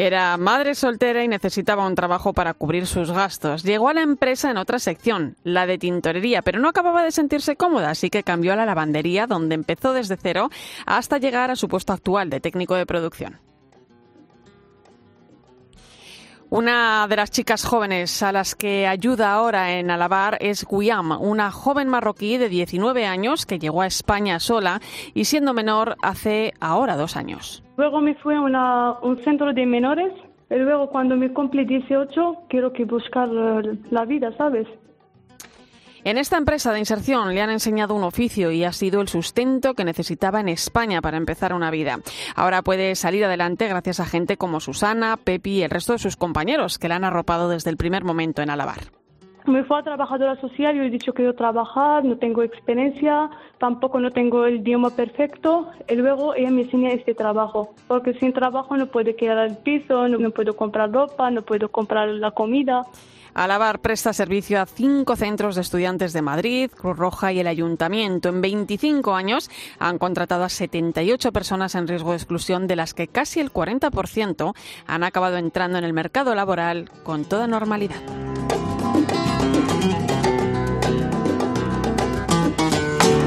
[0.02, 3.64] Era madre soltera y necesitaba un trabajo para cubrir sus gastos.
[3.64, 7.58] Llegó a la empresa en otra sección, la de tintorería, pero no acababa de sentirse
[7.58, 10.52] cómoda, así que cambió a la lavandería, donde empezó desde cero
[10.86, 13.42] hasta llegar a su puesto actual de técnico de producción.
[16.52, 21.52] Una de las chicas jóvenes a las que ayuda ahora en Alabar es Guiam, una
[21.52, 24.80] joven marroquí de 19 años que llegó a España sola
[25.14, 27.64] y siendo menor hace ahora dos años.
[27.78, 30.12] Luego me fui a un centro de menores
[30.50, 34.68] y luego cuando me cumplí 18 quiero que buscar eh, la vida, ¿sabes?
[36.04, 39.74] En esta empresa de inserción le han enseñado un oficio y ha sido el sustento
[39.74, 42.00] que necesitaba en España para empezar una vida.
[42.36, 46.16] Ahora puede salir adelante gracias a gente como Susana, Pepi y el resto de sus
[46.16, 48.80] compañeros que la han arropado desde el primer momento en Alabar.
[49.46, 54.00] Me fue a trabajadora social y he dicho que yo trabajar, no tengo experiencia, tampoco
[54.00, 55.72] no tengo el idioma perfecto.
[55.88, 60.08] Y luego ella me enseña este trabajo, porque sin trabajo no puedo quedar al piso,
[60.08, 62.84] no puedo comprar ropa, no puedo comprar la comida.
[63.40, 68.28] Alabar presta servicio a cinco centros de estudiantes de Madrid, Cruz Roja y el Ayuntamiento.
[68.28, 69.50] En 25 años
[69.80, 74.54] han contratado a 78 personas en riesgo de exclusión, de las que casi el 40%
[74.88, 78.29] han acabado entrando en el mercado laboral con toda normalidad.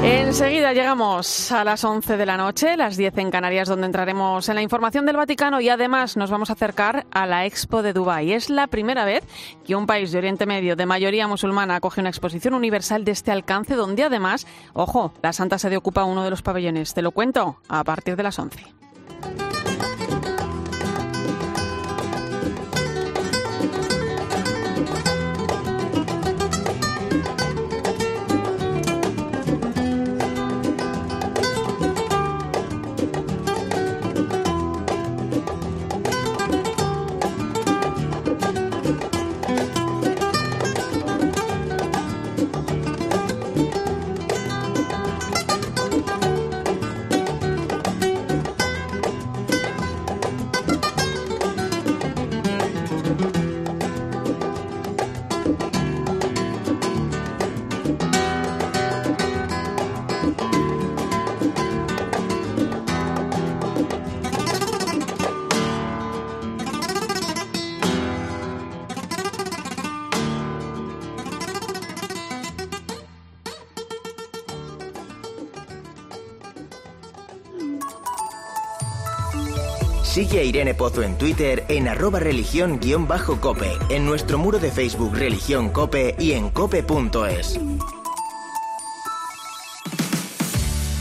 [0.05, 4.55] Enseguida llegamos a las 11 de la noche, las 10 en Canarias, donde entraremos en
[4.55, 8.33] la información del Vaticano y además nos vamos a acercar a la Expo de Dubái.
[8.33, 9.23] Es la primera vez
[9.63, 13.31] que un país de Oriente Medio de mayoría musulmana acoge una exposición universal de este
[13.31, 16.93] alcance, donde además, ojo, la Santa Sede ocupa uno de los pabellones.
[16.93, 18.59] Te lo cuento a partir de las 11.
[80.13, 85.71] Sigue a Irene Pozo en Twitter en arroba religión-cope, en nuestro muro de Facebook Religión
[85.71, 87.59] Cope y en cope.es.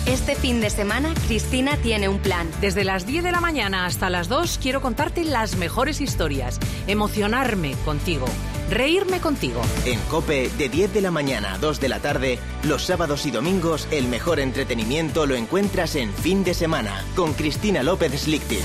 [0.06, 2.50] Este fin de semana, Cristina tiene un plan.
[2.62, 7.74] Desde las 10 de la mañana hasta las 2 quiero contarte las mejores historias, emocionarme
[7.84, 8.24] contigo,
[8.70, 9.60] reírme contigo.
[9.84, 13.30] En Cope, de 10 de la mañana a 2 de la tarde, los sábados y
[13.30, 18.64] domingos, el mejor entretenimiento lo encuentras en fin de semana, con Cristina López Slichting.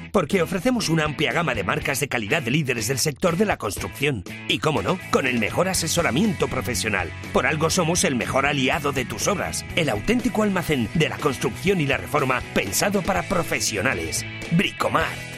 [0.11, 3.57] porque ofrecemos una amplia gama de marcas de calidad de líderes del sector de la
[3.57, 4.23] construcción.
[4.47, 7.09] Y cómo no, con el mejor asesoramiento profesional.
[7.33, 11.81] Por algo somos el mejor aliado de tus obras, el auténtico almacén de la construcción
[11.81, 14.25] y la reforma pensado para profesionales.
[14.51, 15.30] Bricomart.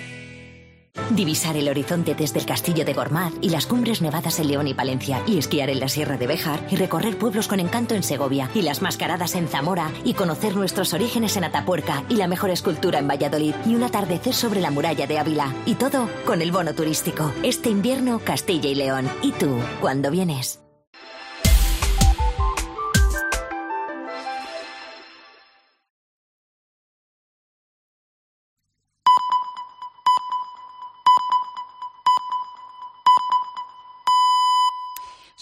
[1.09, 4.73] Divisar el horizonte desde el castillo de Gormaz y las cumbres nevadas en León y
[4.73, 8.49] Palencia, y esquiar en la Sierra de Béjar y recorrer pueblos con encanto en Segovia
[8.53, 12.99] y las mascaradas en Zamora y conocer nuestros orígenes en Atapuerca y la mejor escultura
[12.99, 15.53] en Valladolid y un atardecer sobre la muralla de Ávila.
[15.65, 17.31] Y todo con el bono turístico.
[17.43, 19.09] Este invierno, Castilla y León.
[19.21, 20.62] ¿Y tú, cuándo vienes?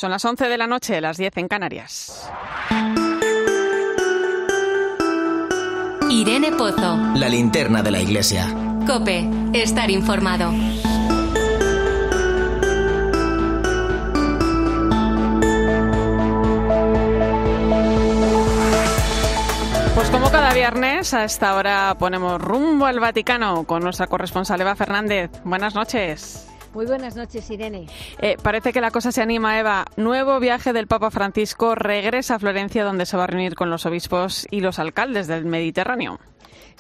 [0.02, 2.28] Son las 11 de la noche, las 10 en Canarias.
[6.10, 6.98] Irene Pozo.
[7.14, 8.48] La linterna de la iglesia.
[8.88, 10.52] Cope, estar informado.
[19.94, 24.76] Pues como cada viernes, a esta hora ponemos rumbo al Vaticano con nuestra corresponsal Eva
[24.76, 25.30] Fernández.
[25.44, 26.51] Buenas noches.
[26.74, 27.88] Muy buenas noches, Irene.
[28.20, 29.86] Eh, parece que la cosa se anima, Eva.
[29.98, 33.86] Nuevo viaje del Papa Francisco regresa a Florencia, donde se va a reunir con los
[33.86, 36.20] obispos y los alcaldes del Mediterráneo.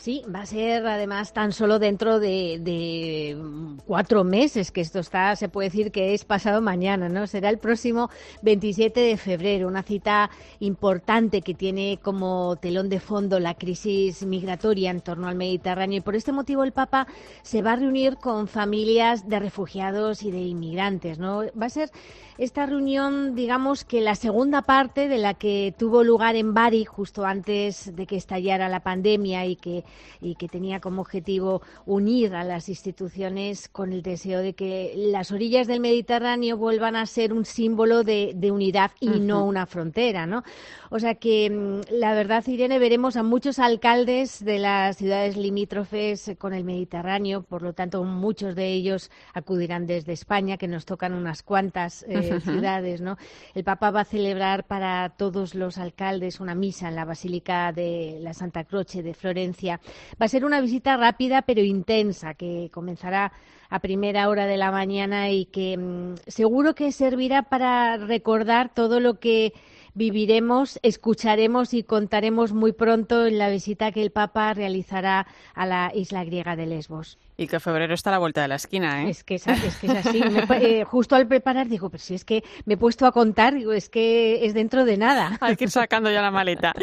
[0.01, 3.37] Sí, va a ser además tan solo dentro de,
[3.85, 7.27] cuatro meses, que esto está, se puede decir que es pasado mañana, ¿no?
[7.27, 8.09] Será el próximo
[8.41, 14.89] 27 de febrero, una cita importante que tiene como telón de fondo la crisis migratoria
[14.89, 17.05] en torno al Mediterráneo y por este motivo el Papa
[17.43, 21.43] se va a reunir con familias de refugiados y de inmigrantes, ¿no?
[21.55, 21.91] Va a ser
[22.39, 27.23] esta reunión, digamos que la segunda parte de la que tuvo lugar en Bari justo
[27.23, 29.83] antes de que estallara la pandemia y que,
[30.21, 35.31] y que tenía como objetivo unir a las instituciones con el deseo de que las
[35.31, 40.43] orillas del Mediterráneo vuelvan a ser un símbolo de, unidad y no una frontera, ¿no?
[40.89, 46.31] O sea que mm, la verdad, Irene, veremos a muchos alcaldes de las ciudades limítrofes
[46.37, 51.13] con el Mediterráneo, por lo tanto muchos de ellos acudirán desde España, que nos tocan
[51.13, 53.17] unas cuantas eh, ciudades, ¿no?
[53.53, 58.17] El Papa va a celebrar para todos los alcaldes una misa en la Basílica de
[58.21, 59.70] la Santa Croce de Florencia.
[59.79, 63.31] Va a ser una visita rápida pero intensa que comenzará
[63.69, 68.99] a primera hora de la mañana y que mm, seguro que servirá para recordar todo
[68.99, 69.53] lo que
[69.93, 75.91] viviremos, escucharemos y contaremos muy pronto en la visita que el Papa realizará a la
[75.93, 77.17] isla griega de Lesbos.
[77.41, 79.09] Y que febrero está a la vuelta de la esquina, ¿eh?
[79.09, 80.21] Es que es, que es así.
[80.61, 83.73] Eh, justo al preparar digo, pero si es que me he puesto a contar, digo,
[83.73, 85.37] es que es dentro de nada.
[85.41, 86.73] Hay que ir sacando ya la maleta.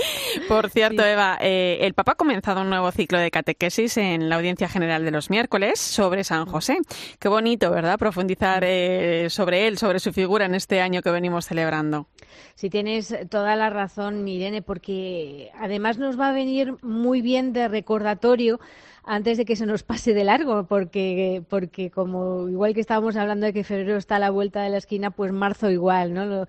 [0.48, 4.34] Por cierto, Eva, eh, el Papa ha comenzado un nuevo ciclo de catequesis en la
[4.34, 6.78] Audiencia General de los miércoles sobre San José.
[7.20, 7.96] Qué bonito, ¿verdad?
[7.96, 12.08] Profundizar eh, sobre él, sobre su figura en este año que venimos celebrando.
[12.56, 17.68] Si tienes toda la razón, Irene, porque además nos va a venir muy bien de
[17.68, 18.58] recordatorio
[19.10, 23.46] antes de que se nos pase de largo, porque, porque como igual que estábamos hablando
[23.46, 26.46] de que febrero está a la vuelta de la esquina, pues marzo igual, ¿no?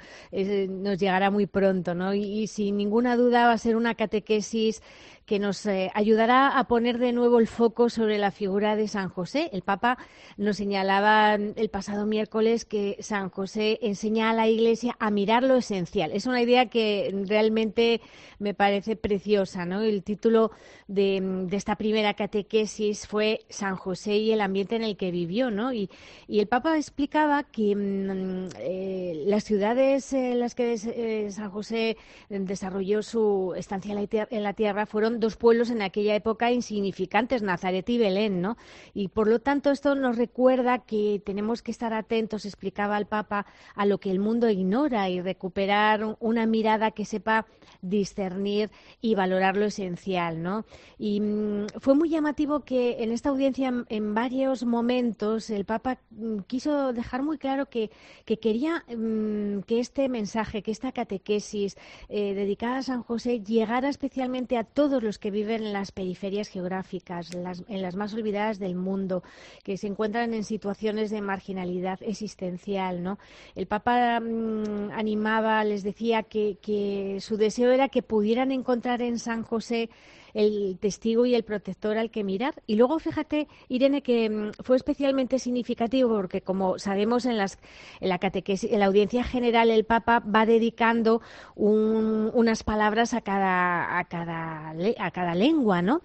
[0.69, 2.13] nos llegará muy pronto, ¿no?
[2.13, 4.83] y sin ninguna duda va a ser una catequesis
[5.29, 9.09] que nos eh, ayudará a poner de nuevo el foco sobre la figura de San
[9.09, 9.51] José.
[9.53, 9.99] El Papa
[10.37, 15.55] nos señalaba el pasado miércoles que San José enseña a la Iglesia a mirar lo
[15.55, 16.13] esencial.
[16.13, 18.01] Es una idea que realmente
[18.39, 19.67] me parece preciosa.
[19.67, 19.81] ¿no?
[19.81, 20.49] El título
[20.87, 25.51] de, esta primera catequesis fue San José y el ambiente en el que vivió.
[25.51, 25.71] ¿no?
[25.71, 25.91] Y,
[26.27, 31.97] el Papa explicaba que mm, eh, las ciudades en las que eh, San José
[32.29, 33.95] desarrolló su estancia
[34.31, 38.57] en la tierra fueron dos pueblos en aquella época insignificantes, Nazaret y Belén, ¿no?
[38.93, 43.45] Y por lo tanto esto nos recuerda que tenemos que estar atentos, explicaba el Papa,
[43.75, 47.45] a lo que el mundo ignora y recuperar una mirada que sepa
[47.81, 50.65] discernir y valorar lo esencial, ¿no?
[50.97, 56.39] Y mm, fue muy llamativo que en esta audiencia en, varios momentos el Papa mm,
[56.47, 57.89] quiso dejar muy claro que,
[58.25, 61.77] quería mm, que este mensaje, que esta catequesis
[62.09, 66.49] eh, dedicada a San José llegara especialmente a todos los que viven en las periferias
[66.49, 69.23] geográficas, en las más olvidadas del mundo,
[69.63, 73.01] que se encuentran en situaciones de marginalidad existencial.
[73.01, 73.17] ¿no?
[73.55, 79.43] El Papa mm, animaba, les decía que su deseo era que pudieran encontrar en San
[79.43, 79.89] José
[80.33, 82.61] el testigo y el protector al que mirar.
[82.67, 87.59] Y luego fíjate, Irene, que mm, fue especialmente significativo porque, como sabemos, en, las,
[87.99, 91.21] en la catequesis, en la audiencia general, el Papa va dedicando
[91.55, 96.01] unas palabras a cada, a cada, a cada lengua, ¿no?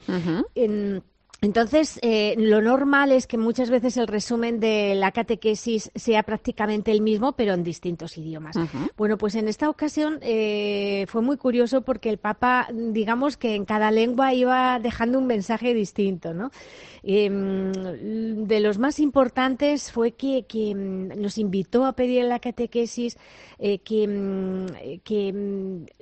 [1.40, 6.90] Entonces, eh, lo normal es que muchas veces el resumen de la catequesis sea prácticamente
[6.90, 8.56] el mismo, pero en distintos idiomas.
[8.96, 13.64] Bueno, pues en esta ocasión eh, fue muy curioso porque el Papa, digamos que en
[13.64, 16.50] cada lengua iba dejando un mensaje distinto, ¿no?
[17.06, 17.72] Em,
[18.46, 20.42] de los más importantes fue que,
[20.74, 23.18] nos invitó a pedir en la catequesis
[23.58, 25.32] eh, que, mm, que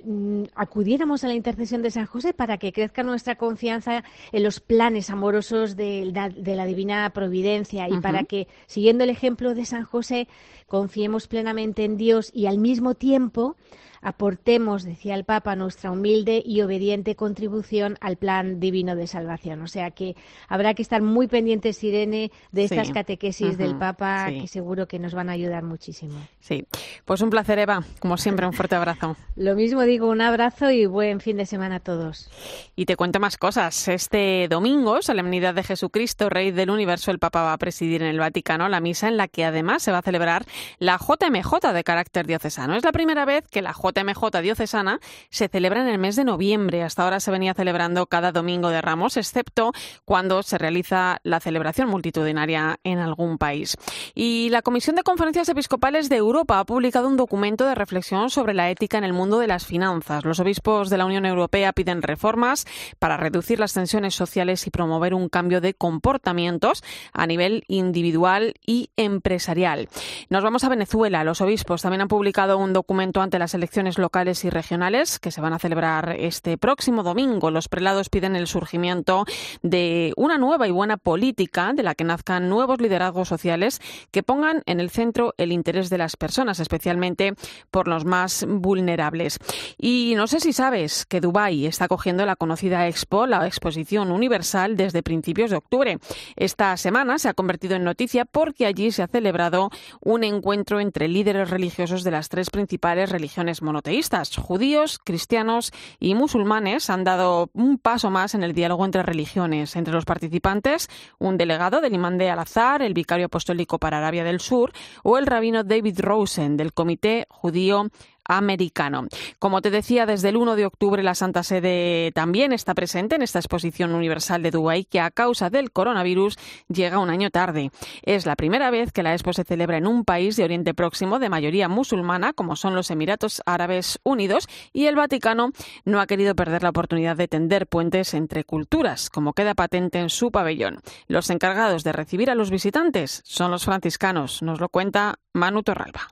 [0.05, 4.61] mm, acudiéramos a la intercesión de San José para que crezca nuestra confianza en los
[4.61, 7.89] planes amorosos de, la divina providencia.
[7.89, 10.29] Y para que, siguiendo el ejemplo de San José,
[10.67, 13.57] confiemos plenamente en Dios y al mismo tiempo
[14.03, 19.61] aportemos, decía el Papa, nuestra humilde y obediente contribución al plan divino de salvación.
[19.61, 20.15] O sea que
[20.47, 25.13] habrá que estar muy pendientes, Irene, de estas catequesis del Papa, que seguro que nos
[25.13, 26.15] van a ayudar muchísimo.
[26.39, 26.65] Sí,
[27.05, 27.83] pues un placer, Eva.
[27.99, 29.15] Como siempre, un fuerte abrazo.
[29.35, 32.29] Lo mismo digo, un abrazo y buen fin de semana a todos.
[32.75, 33.87] Y te cuento más cosas.
[33.87, 38.19] Este domingo, solemnidad de Jesucristo, Rey del Universo, el Papa va a presidir en el
[38.19, 40.45] Vaticano la misa en la que además se va a celebrar
[40.79, 42.75] la JMJ de carácter diocesano.
[42.75, 43.92] Es la primera vez que la JMJ
[44.41, 46.83] diocesana se celebra en el mes de noviembre.
[46.83, 49.71] Hasta ahora se venía celebrando cada domingo de Ramos, excepto
[50.05, 53.77] cuando se realiza la celebración multitudinaria en algún país.
[54.15, 58.53] Y la Comisión de Conferencias Episcopales de Europa ha publicado un documento de reflexión sobre
[58.53, 60.25] la ética en el mundo de las finanzas.
[60.25, 62.65] Los obispos de la Unión Europea piden reformas
[62.99, 66.83] para reducir las tensiones sociales y promover un cambio de comportamientos
[67.13, 69.89] a nivel individual y empresarial.
[70.29, 71.23] Nos vamos a Venezuela.
[71.23, 75.41] Los obispos también han publicado un documento ante las elecciones locales y regionales que se
[75.41, 77.51] van a celebrar este próximo domingo.
[77.51, 79.25] Los prelados piden el surgimiento
[79.61, 83.81] de una nueva y buena política de la que nazcan nuevos liderazgos sociales
[84.11, 87.33] que pongan en el centro el interés de las personas, especialmente
[87.71, 89.39] por los más vulnerables.
[89.77, 94.77] Y no sé si sabes que Dubái está cogiendo la conocida Expo, la Exposición Universal,
[94.77, 95.99] desde principios de octubre.
[96.35, 99.69] Esta semana se ha convertido en noticia porque allí se ha celebrado
[100.01, 104.37] un encuentro entre líderes religiosos de las tres principales religiones monoteístas.
[104.37, 109.75] Judíos, cristianos y musulmanes han dado un paso más en el diálogo entre religiones.
[109.75, 114.39] Entre los participantes, un delegado del imán de Al-Azhar, el vicario apostólico para Arabia del
[114.39, 114.71] Sur
[115.01, 117.89] o el rabino David Rosen del Comité Judío
[118.27, 119.07] americano.
[119.39, 123.21] Como te decía, desde el 1 de octubre la Santa Sede también está presente en
[123.21, 127.71] esta exposición universal de Dubái que a causa del coronavirus llega un año tarde.
[128.03, 131.19] Es la primera vez que la expo se celebra en un país de Oriente Próximo
[131.19, 135.51] de mayoría musulmana como son los Emiratos Árabes Unidos y el Vaticano
[135.85, 140.09] no ha querido perder la oportunidad de tender puentes entre culturas, como queda patente en
[140.09, 140.79] su pabellón.
[141.07, 146.09] Los encargados de recibir a los visitantes son los franciscanos, nos lo cuenta Manu Torralba.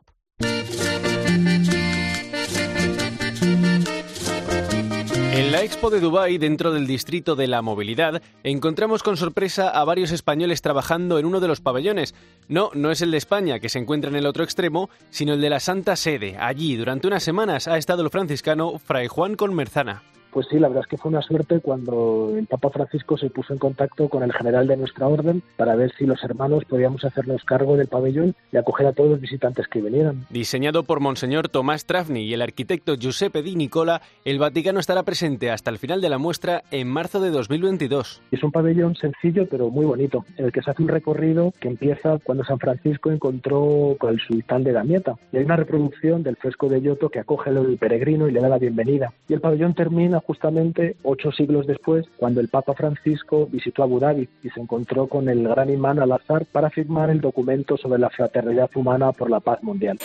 [5.33, 9.85] En la Expo de Dubái, dentro del distrito de la movilidad, encontramos con sorpresa a
[9.85, 12.13] varios españoles trabajando en uno de los pabellones.
[12.49, 15.39] No, no es el de España, que se encuentra en el otro extremo, sino el
[15.39, 16.35] de la Santa Sede.
[16.37, 20.03] Allí, durante unas semanas, ha estado el franciscano Fray Juan Conmerzana.
[20.31, 23.53] Pues sí, la verdad es que fue una suerte cuando el Papa Francisco se puso
[23.53, 27.43] en contacto con el general de nuestra orden para ver si los hermanos podíamos hacernos
[27.43, 30.25] cargo del pabellón y acoger a todos los visitantes que vinieran.
[30.29, 35.51] Diseñado por Monseñor Tomás Trafni y el arquitecto Giuseppe Di Nicola, el Vaticano estará presente
[35.51, 38.21] hasta el final de la muestra en marzo de 2022.
[38.31, 41.67] Es un pabellón sencillo pero muy bonito, en el que se hace un recorrido que
[41.67, 45.15] empieza cuando San Francisco encontró con el sultán de Damieta.
[45.31, 48.49] Y hay una reproducción del fresco de Giotto que acoge al peregrino y le da
[48.49, 49.13] la bienvenida.
[49.27, 54.29] Y el pabellón termina justamente ocho siglos después, cuando el Papa Francisco visitó Abu Dhabi
[54.43, 58.69] y se encontró con el gran imán al-Azhar para firmar el documento sobre la fraternidad
[58.75, 59.97] humana por la paz mundial.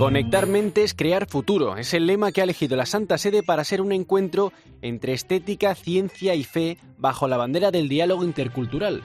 [0.00, 1.76] Conectar mentes, crear futuro.
[1.76, 4.50] Es el lema que ha elegido la Santa Sede para ser un encuentro
[4.80, 9.02] entre estética, ciencia y fe bajo la bandera del diálogo intercultural.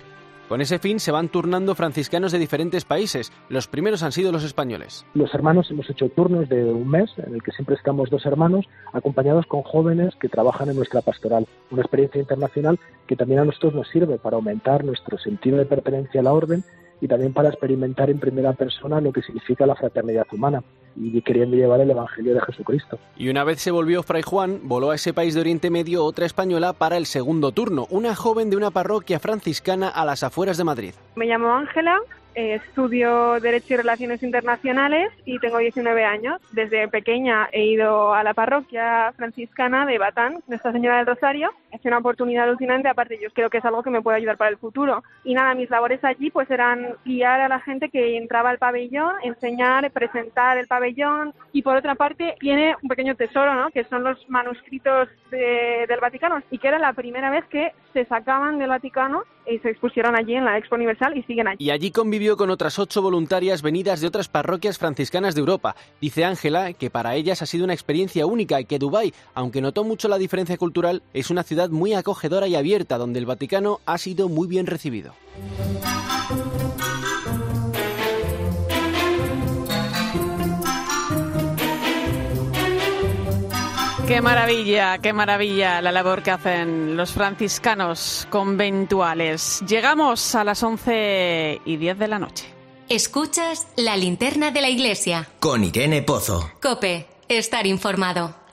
[0.48, 3.32] Con ese fin se van turnando franciscanos de diferentes países.
[3.50, 5.04] Los primeros han sido los españoles.
[5.16, 8.68] Los hermanos hemos hecho turnos de un mes en el que siempre estamos dos hermanos
[8.93, 11.48] acompañados con jóvenes que trabajan en nuestra pastoral.
[11.72, 16.22] Una experiencia internacional que también a nosotros nos sirve para aumentar nuestro sentido de pertenencia
[16.22, 16.64] a la orden
[17.02, 20.64] y también para experimentar en primera persona lo que significa la fraternidad humana
[20.96, 23.00] y queriendo llevar el Evangelio de Jesucristo.
[23.18, 26.26] Y una vez se volvió Fray Juan, voló a ese país de Oriente Medio otra
[26.26, 30.64] española para el segundo turno, una joven de una parroquia franciscana a las afueras de
[30.64, 30.93] Madrid.
[31.16, 32.00] Me llamo Ángela,
[32.36, 36.42] eh, estudio Derecho y Relaciones Internacionales y tengo 19 años.
[36.52, 41.84] Desde pequeña he ido a la parroquia franciscana de Batán, Nuestra Señora del Rosario, es
[41.86, 44.58] una oportunidad alucinante, aparte yo creo que es algo que me puede ayudar para el
[44.58, 45.04] futuro.
[45.24, 49.16] Y nada, mis labores allí pues eran guiar a la gente que entraba al pabellón,
[49.24, 53.70] enseñar, presentar el pabellón y por otra parte tiene un pequeño tesoro, ¿no?
[53.72, 58.58] Que son los manuscritos del Vaticano y que era la primera vez que se sacaban
[58.58, 61.66] del Vaticano y se expusieron allí en la Expo Universal y siguen allí.
[61.66, 65.76] Y allí convivió con otras ocho voluntarias venidas de otras parroquias franciscanas de Europa.
[66.01, 69.84] Dice Ángela que para ellas ha sido una experiencia única y que Dubái, aunque notó
[69.84, 73.99] mucho la diferencia cultural, es una ciudad muy acogedora y abierta donde el Vaticano ha
[73.99, 75.13] sido muy bien recibido.
[84.08, 89.64] Qué maravilla, qué maravilla la labor que hacen los franciscanos conventuales.
[89.68, 92.45] Llegamos a las 11 y 10 de la noche.
[92.88, 95.28] Escuchas la linterna de la iglesia.
[95.39, 96.51] Con Irene Pozo.
[96.62, 98.45] Cope, estar informado.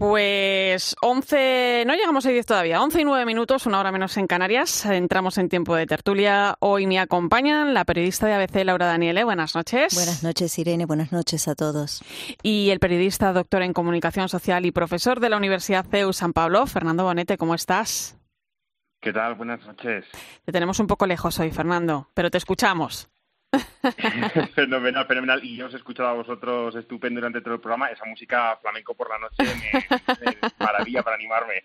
[0.00, 4.26] Pues 11, no llegamos a 10 todavía, 11 y 9 minutos, una hora menos en
[4.26, 4.86] Canarias.
[4.86, 6.56] Entramos en tiempo de tertulia.
[6.58, 9.24] Hoy me acompañan la periodista de ABC, Laura Daniele.
[9.24, 9.94] Buenas noches.
[9.94, 10.86] Buenas noches, Irene.
[10.86, 12.02] Buenas noches a todos.
[12.42, 16.66] Y el periodista, doctor en comunicación social y profesor de la Universidad CEU San Pablo,
[16.66, 17.36] Fernando Bonete.
[17.36, 18.16] ¿Cómo estás?
[19.02, 19.34] ¿Qué tal?
[19.34, 20.06] Buenas noches.
[20.46, 23.10] Te tenemos un poco lejos hoy, Fernando, pero te escuchamos.
[24.54, 25.44] fenomenal, fenomenal.
[25.44, 27.88] Y yo os he escuchado a vosotros estupendo durante todo el programa.
[27.88, 31.64] Esa música flamenco por la noche me, maravilla para animarme.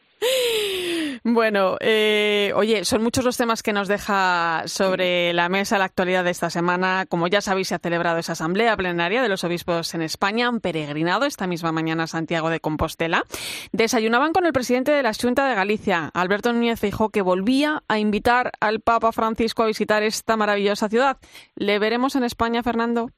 [1.24, 6.24] Bueno, eh, oye, son muchos los temas que nos deja sobre la mesa la actualidad
[6.24, 7.06] de esta semana.
[7.08, 10.48] Como ya sabéis, se ha celebrado esa asamblea plenaria de los obispos en España.
[10.48, 13.26] Han peregrinado esta misma mañana a Santiago de Compostela.
[13.72, 18.00] Desayunaban con el presidente de la Junta de Galicia, Alberto Núñez dijo que volvía a
[18.00, 21.18] invitar al Papa Francisco a visitar esta maravillosa ciudad.
[21.56, 23.10] ¿Le veremos en España, Fernando?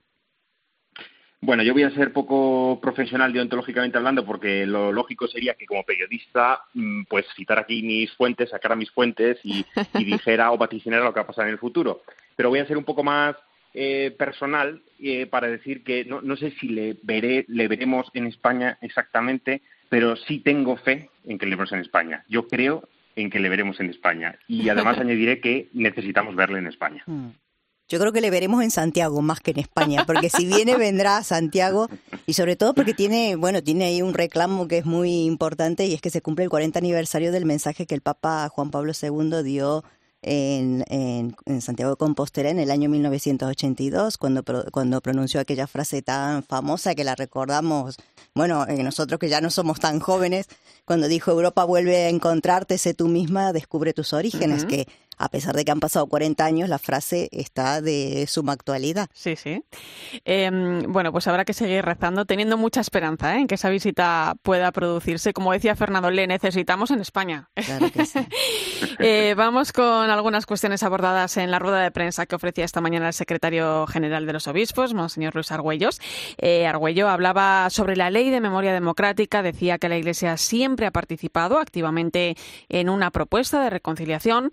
[1.40, 5.84] Bueno, yo voy a ser poco profesional deontológicamente hablando porque lo lógico sería que como
[5.84, 11.04] periodista mm, pues citar aquí mis fuentes, sacar a mis fuentes y, dijera o vaticinara
[11.04, 12.02] lo que va a pasar en el futuro.
[12.36, 13.36] Pero voy a ser un poco más
[13.74, 18.26] eh, personal eh, para decir que no, no sé si le, veré, le veremos en
[18.26, 22.26] España exactamente, pero sí tengo fe en que le veremos en España.
[22.28, 24.40] Yo creo en que le veremos en España.
[24.48, 27.04] Y además añadiré que necesitamos verle en España.
[27.90, 31.18] Yo creo que le veremos en Santiago más que en España, porque si viene vendrá
[31.18, 31.88] a Santiago
[32.26, 35.94] y sobre todo porque tiene, bueno, tiene ahí un reclamo que es muy importante y
[35.94, 39.42] es que se cumple el 40 aniversario del mensaje que el Papa Juan Pablo II
[39.44, 39.86] dio
[40.22, 46.44] en, en, Santiago de Compostela en el año 1982, cuando, cuando pronunció aquella frase tan
[46.44, 47.98] famosa que la recordamos,
[48.34, 50.48] bueno, eh, nosotros que ya no somos tan jóvenes,
[50.86, 54.88] cuando dijo Europa vuelve a encontrarte, sé tú misma, descubre tus orígenes, que
[55.18, 59.10] a pesar de que han pasado 40 años, la frase está de suma actualidad.
[59.14, 59.64] Sí, sí.
[60.26, 63.40] Em, bueno, pues habrá que seguir rezando, teniendo mucha esperanza ¿eh?
[63.40, 65.34] en que esa visita pueda producirse.
[65.34, 67.50] Como decía Fernando, le necesitamos en España.
[67.56, 68.20] Claro que sí.
[69.00, 73.08] Eh, vamos con algunas cuestiones abordadas en la rueda de prensa que ofrecía esta mañana
[73.08, 76.00] el secretario general de los obispos, Monseñor Luis Argüellos.
[76.38, 80.92] Eh, Argüello hablaba sobre la ley de memoria democrática, decía que la Iglesia siempre ha
[80.92, 82.36] participado activamente
[82.70, 84.50] en una propuesta de reconciliación.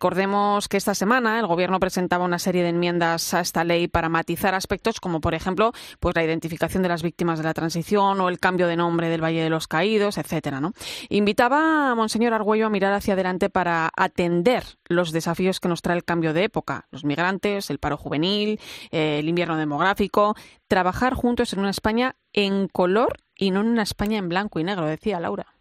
[0.00, 4.08] Recordemos que esta semana el Gobierno presentaba una serie de enmiendas a esta ley para
[4.08, 8.30] matizar aspectos como, por ejemplo, pues la identificación de las víctimas de la transición o
[8.30, 10.58] el cambio de nombre del Valle de los Caídos, etcétera.
[10.58, 10.72] ¿no?
[11.10, 15.98] Invitaba a Monseñor Argüello a mirar hacia adelante para atender los desafíos que nos trae
[15.98, 18.58] el cambio de época, los migrantes, el paro juvenil,
[18.92, 20.34] el invierno demográfico,
[20.66, 24.64] trabajar juntos en una España en color y no en una España en blanco y
[24.64, 25.59] negro, decía Laura.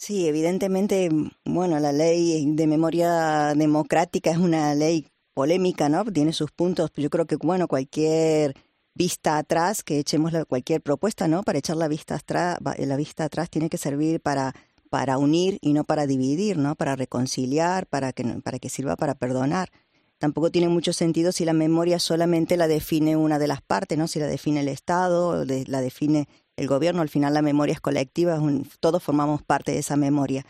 [0.00, 1.08] Sí, evidentemente,
[1.44, 6.04] bueno, la ley de memoria democrática es una ley polémica, ¿no?
[6.04, 6.92] Tiene sus puntos.
[6.96, 8.54] Yo creo que, bueno, cualquier
[8.94, 11.42] vista atrás, que echemos cualquier propuesta, ¿no?
[11.42, 14.54] Para echar la vista atrás, la vista atrás tiene que servir para
[14.88, 16.76] para unir y no para dividir, ¿no?
[16.76, 19.68] Para reconciliar, para que para que sirva para perdonar.
[20.18, 24.06] Tampoco tiene mucho sentido si la memoria solamente la define una de las partes, ¿no?
[24.06, 26.28] Si la define el Estado, la define
[26.58, 28.38] el gobierno, al final la memoria es colectiva,
[28.80, 30.44] todos formamos parte de esa memoria.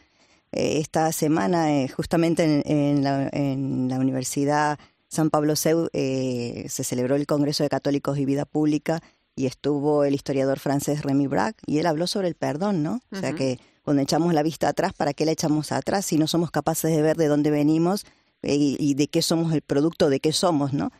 [0.52, 4.78] Eh, esta semana, eh, justamente en, la, Universidad
[5.08, 9.02] San Pablo Seu, eh, se celebró el Congreso de Católicos y Vida Pública
[9.36, 13.00] y estuvo el historiador francés Remy Braque y él habló sobre el perdón, ¿no?
[13.12, 16.26] O sea que cuando echamos la vista atrás, ¿para qué la echamos atrás si no
[16.26, 18.04] somos capaces de ver de dónde venimos
[18.42, 20.90] y, y de qué somos el producto, de qué somos, ¿no?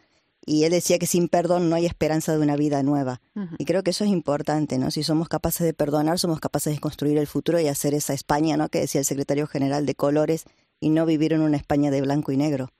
[0.48, 3.20] Y él decía que sin perdón no hay esperanza de una vida nueva.
[3.58, 4.90] Y creo que eso es importante, ¿no?
[4.90, 8.56] Si somos capaces de perdonar, somos capaces de construir el futuro y hacer esa España,
[8.56, 8.70] ¿no?
[8.70, 10.46] Que decía el secretario general de colores
[10.80, 12.70] y no vivir en una España de blanco y negro.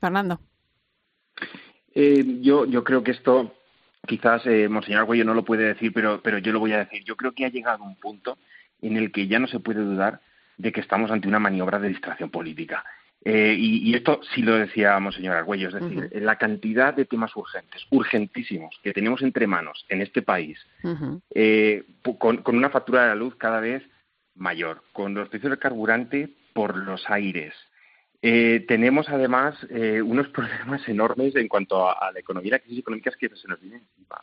[0.00, 0.40] Fernando.
[1.94, 3.52] Eh, yo, yo creo que esto,
[4.06, 7.04] quizás eh, Monseñor Arguello no lo puede decir, pero, pero yo lo voy a decir.
[7.04, 8.38] Yo creo que ha llegado un punto
[8.80, 10.22] en el que ya no se puede dudar
[10.56, 12.82] de que estamos ante una maniobra de distracción política.
[13.24, 17.86] Eh, y, esto sí lo decía Monseñor Argüello, es decir, la cantidad de temas urgentes,
[17.90, 20.58] urgentísimos, que tenemos entre manos en este país,
[21.32, 21.84] eh,
[22.18, 23.84] con, una factura de la luz cada vez
[24.34, 27.54] mayor, con los precios del carburante por los aires.
[28.22, 29.56] Eh, tenemos además
[30.04, 33.76] unos problemas enormes en cuanto a, la economía, la crisis económica que se nos viene
[33.76, 34.20] encima.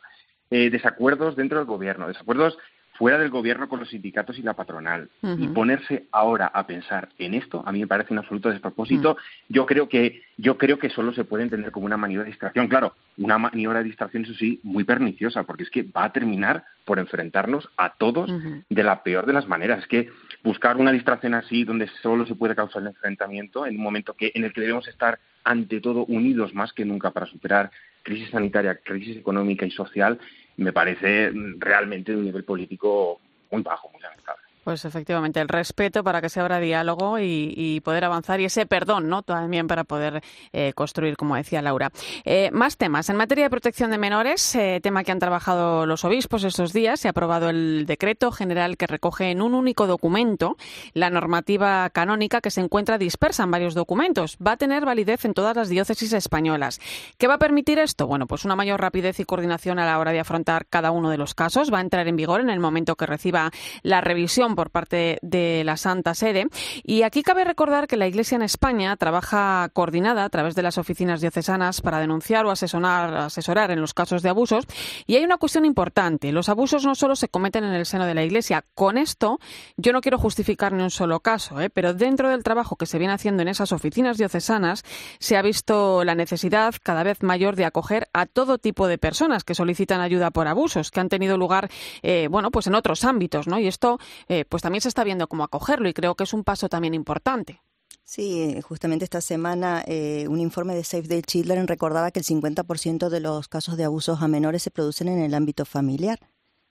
[0.50, 2.58] desacuerdos dentro del gobierno, desacuerdos
[3.00, 5.10] fuera del gobierno con los sindicatos y la patronal.
[5.38, 9.14] Y ponerse ahora a pensar en esto a mí me parece un absoluto despropósito.
[9.14, 9.54] Mm.
[9.54, 12.68] yo creo que yo creo que solo se puede entender como una maniobra de distracción.
[12.68, 16.64] Claro una maniobra de distracción eso sí muy perniciosa porque es que va a terminar
[16.86, 18.32] por enfrentarnos a todos
[18.70, 19.80] de la peor de las maneras.
[19.80, 20.10] Es que
[20.44, 24.32] buscar una distracción así donde solo se puede causar el enfrentamiento en un momento que
[24.34, 27.72] en el que debemos estar ante todo unidos más que nunca para superar
[28.04, 30.18] crisis sanitaria, crisis económica y social,
[30.60, 33.20] me parece realmente de un nivel político
[33.52, 34.44] muy bajo, muy lamentable.
[34.70, 39.10] Pues efectivamente, el respeto para que se abra diálogo y, poder avanzar y ese perdón,
[39.10, 39.24] ¿no?
[39.24, 40.22] También para poder
[40.54, 41.92] eh, construir, como decía Laura.
[42.24, 43.10] Eh, más temas.
[43.10, 47.00] En materia de protección de menores, eh, tema que han trabajado los obispos estos días,
[47.00, 50.56] se ha aprobado el decreto general que recoge en un único documento
[50.94, 54.38] la normativa canónica que se encuentra dispersa en varios documentos.
[54.38, 56.80] Va a tener validez en todas las diócesis españolas.
[57.18, 58.06] ¿Qué va a permitir esto?
[58.06, 61.18] Bueno, pues una mayor rapidez y coordinación a la hora de afrontar cada uno de
[61.18, 61.74] los casos.
[61.74, 63.50] Va a entrar en vigor en el momento que reciba
[63.82, 66.50] la revisión por parte de la Santa Sede.
[66.84, 70.78] Y aquí cabe recordar que la Iglesia en España trabaja coordinada a través de las
[70.78, 74.66] oficinas diocesanas para denunciar o asesorar, asesorar en los casos de abusos.
[75.08, 76.34] Y hay una cuestión importante.
[76.34, 78.66] Los abusos no solo se cometen en el seno de la Iglesia.
[78.76, 79.40] Con esto,
[79.78, 81.70] yo no quiero justificar ni un solo caso, ¿eh?
[81.70, 84.84] pero dentro del trabajo que se viene haciendo en esas oficinas diocesanas,
[85.20, 89.46] se ha visto la necesidad cada vez mayor de acoger a todo tipo de personas
[89.46, 91.70] que solicitan ayuda por abusos que han tenido lugar,
[92.02, 93.58] eh, bueno, pues en otros ámbitos, ¿no?
[93.58, 96.44] Y esto, eh, pues también se está viendo cómo acogerlo y creo que es un
[96.44, 97.62] paso también importante.
[98.04, 103.10] Sí, justamente esta semana eh, un informe de Save the Children recordaba que el 50%
[103.10, 106.20] de los casos de abusos a menores se producen en el ámbito familiar.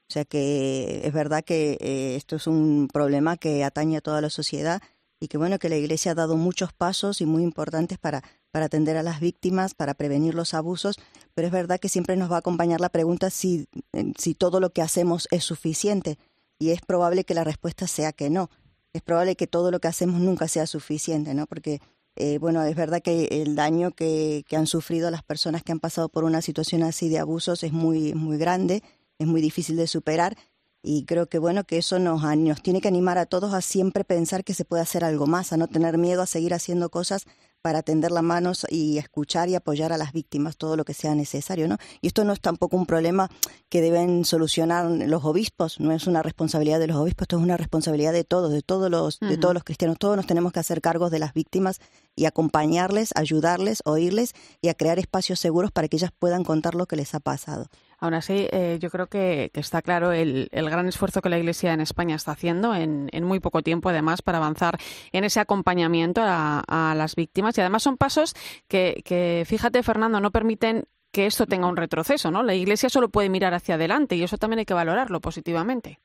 [0.08, 4.20] O sea que es verdad que eh, esto es un problema que atañe a toda
[4.20, 4.82] la sociedad
[5.20, 8.66] y que bueno que la Iglesia ha dado muchos pasos y muy importantes para, para
[8.66, 10.96] atender a las víctimas, para prevenir los abusos,
[11.34, 14.60] pero es verdad que siempre nos va a acompañar la pregunta si, eh, si todo
[14.60, 16.18] lo que hacemos es suficiente
[16.58, 18.50] y es probable que la respuesta sea que no.
[18.92, 21.46] Es probable que todo lo que hacemos nunca sea suficiente, ¿no?
[21.46, 21.80] Porque,
[22.16, 25.80] eh, bueno, es verdad que el daño que, que, han sufrido las personas que han
[25.80, 28.82] pasado por una situación así de abusos es muy, muy grande,
[29.18, 30.36] es muy difícil de superar
[30.82, 34.04] y creo que bueno que eso nos, nos tiene que animar a todos a siempre
[34.04, 37.26] pensar que se puede hacer algo más, a no tener miedo a seguir haciendo cosas
[37.68, 41.14] para tender las manos y escuchar y apoyar a las víctimas todo lo que sea
[41.14, 41.76] necesario, ¿no?
[42.00, 43.28] Y esto no es tampoco un problema
[43.68, 47.58] que deben solucionar los obispos, no es una responsabilidad de los obispos, esto es una
[47.58, 50.80] responsabilidad de todos, de todos los, de todos los cristianos, todos nos tenemos que hacer
[50.80, 51.78] cargos de las víctimas
[52.16, 56.86] y acompañarles, ayudarles, oírles y a crear espacios seguros para que ellas puedan contar lo
[56.86, 57.66] que les ha pasado.
[58.00, 61.80] Aún así, eh, yo creo que, está claro el, gran esfuerzo que la Iglesia en
[61.80, 64.78] España está haciendo en, muy poco tiempo, además, para avanzar
[65.12, 67.58] en ese acompañamiento a, las víctimas.
[67.58, 68.34] Y además son pasos
[68.68, 72.42] que, fíjate, Fernando, no permiten que esto tenga un retroceso, ¿no?
[72.42, 75.98] La Iglesia solo puede mirar hacia adelante y eso también hay que valorarlo positivamente.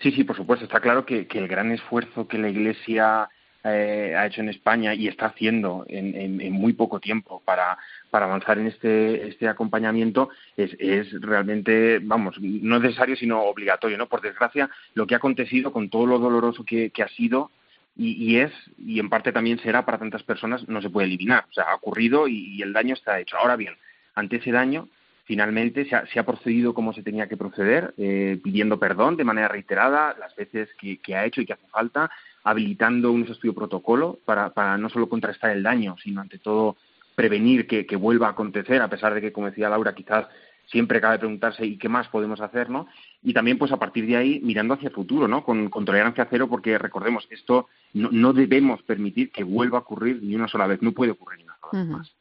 [0.00, 0.64] Sí, sí, por supuesto.
[0.64, 3.28] Está claro que el gran esfuerzo que la Iglesia
[3.64, 7.76] eh, ha hecho en España y está haciendo en, muy poco tiempo para,
[8.10, 14.06] para avanzar en este, este acompañamiento es, es realmente, vamos, no necesario sino obligatorio, ¿no?
[14.06, 17.50] Por desgracia, lo que ha acontecido con todo lo doloroso que, ha sido
[17.96, 21.46] y, es, y en parte también será para tantas personas, no se puede eliminar.
[21.50, 23.36] O sea, ha ocurrido y, el daño está hecho.
[23.36, 23.74] Ahora bien,
[24.14, 24.88] ante ese daño,
[25.24, 29.24] finalmente se ha, se ha procedido como se tenía que proceder, eh, pidiendo perdón de
[29.24, 32.08] manera reiterada las veces que, que ha hecho y que hace falta,
[32.44, 36.76] habilitando un estudio protocolo para, para no solo contrastar el daño, sino ante todo
[37.18, 40.28] prevenir que, que, vuelva a acontecer, a pesar de que, como decía Laura, quizás
[40.70, 42.86] siempre cabe preguntarse y qué más podemos hacer, ¿no?
[43.24, 45.42] Y también, pues a partir de ahí, mirando hacia el futuro, ¿no?
[45.42, 50.36] Con, tolerancia cero, porque recordemos, esto no, no, debemos permitir que vuelva a ocurrir ni
[50.36, 52.14] una sola vez, no puede ocurrir ni una sola vez más.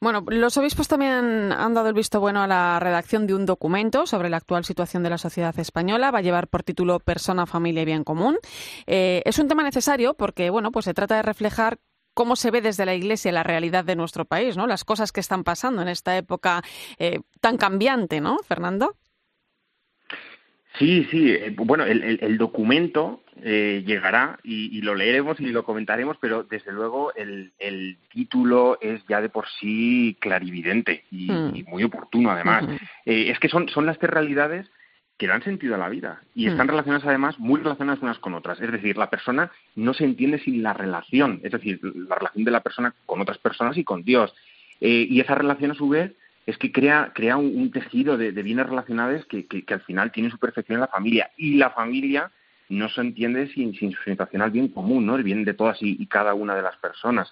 [0.00, 4.06] Bueno, los obispos también han dado el visto bueno a la redacción de un documento
[4.06, 6.10] sobre la actual situación de la sociedad española.
[6.10, 8.36] Va a llevar por título Persona, Familia y Bien Común.
[8.86, 11.78] Eh, es un tema necesario porque, bueno, pues se trata de reflejar
[12.14, 14.66] cómo se ve desde la Iglesia la realidad de nuestro país, ¿no?
[14.66, 16.62] Las cosas que están pasando en esta época
[16.98, 18.96] eh, tan cambiante, ¿no, Fernando?
[20.78, 21.30] Sí, sí.
[21.30, 27.12] Eh, bueno, el, documento eh, llegará y, lo leeremos y lo comentaremos, pero desde luego
[27.14, 27.52] el,
[28.12, 31.64] título es ya de por sí clarividente y, hmm.
[31.68, 32.64] muy oportuno, además.
[33.04, 34.66] es que son, son las tres realidades
[35.18, 36.50] que dan sentido a la vida y Hmm.
[36.50, 38.60] están relacionadas además muy relacionadas unas con otras.
[38.60, 42.50] Es decir, la persona no se entiende sin la relación, es decir, la relación de
[42.50, 44.34] la persona con otras personas y con Dios.
[44.80, 46.12] Eh, y esa relación a su vez
[46.46, 49.80] es que crea, crea un, un tejido de, de bienes relacionados que, que- que al
[49.82, 51.30] final tiene su perfección en la familia.
[51.36, 52.30] Y la familia
[52.68, 55.16] no se entiende sin, sin su orientación al bien común, ¿no?
[55.16, 57.30] el bien de todas y, y cada una de las personas.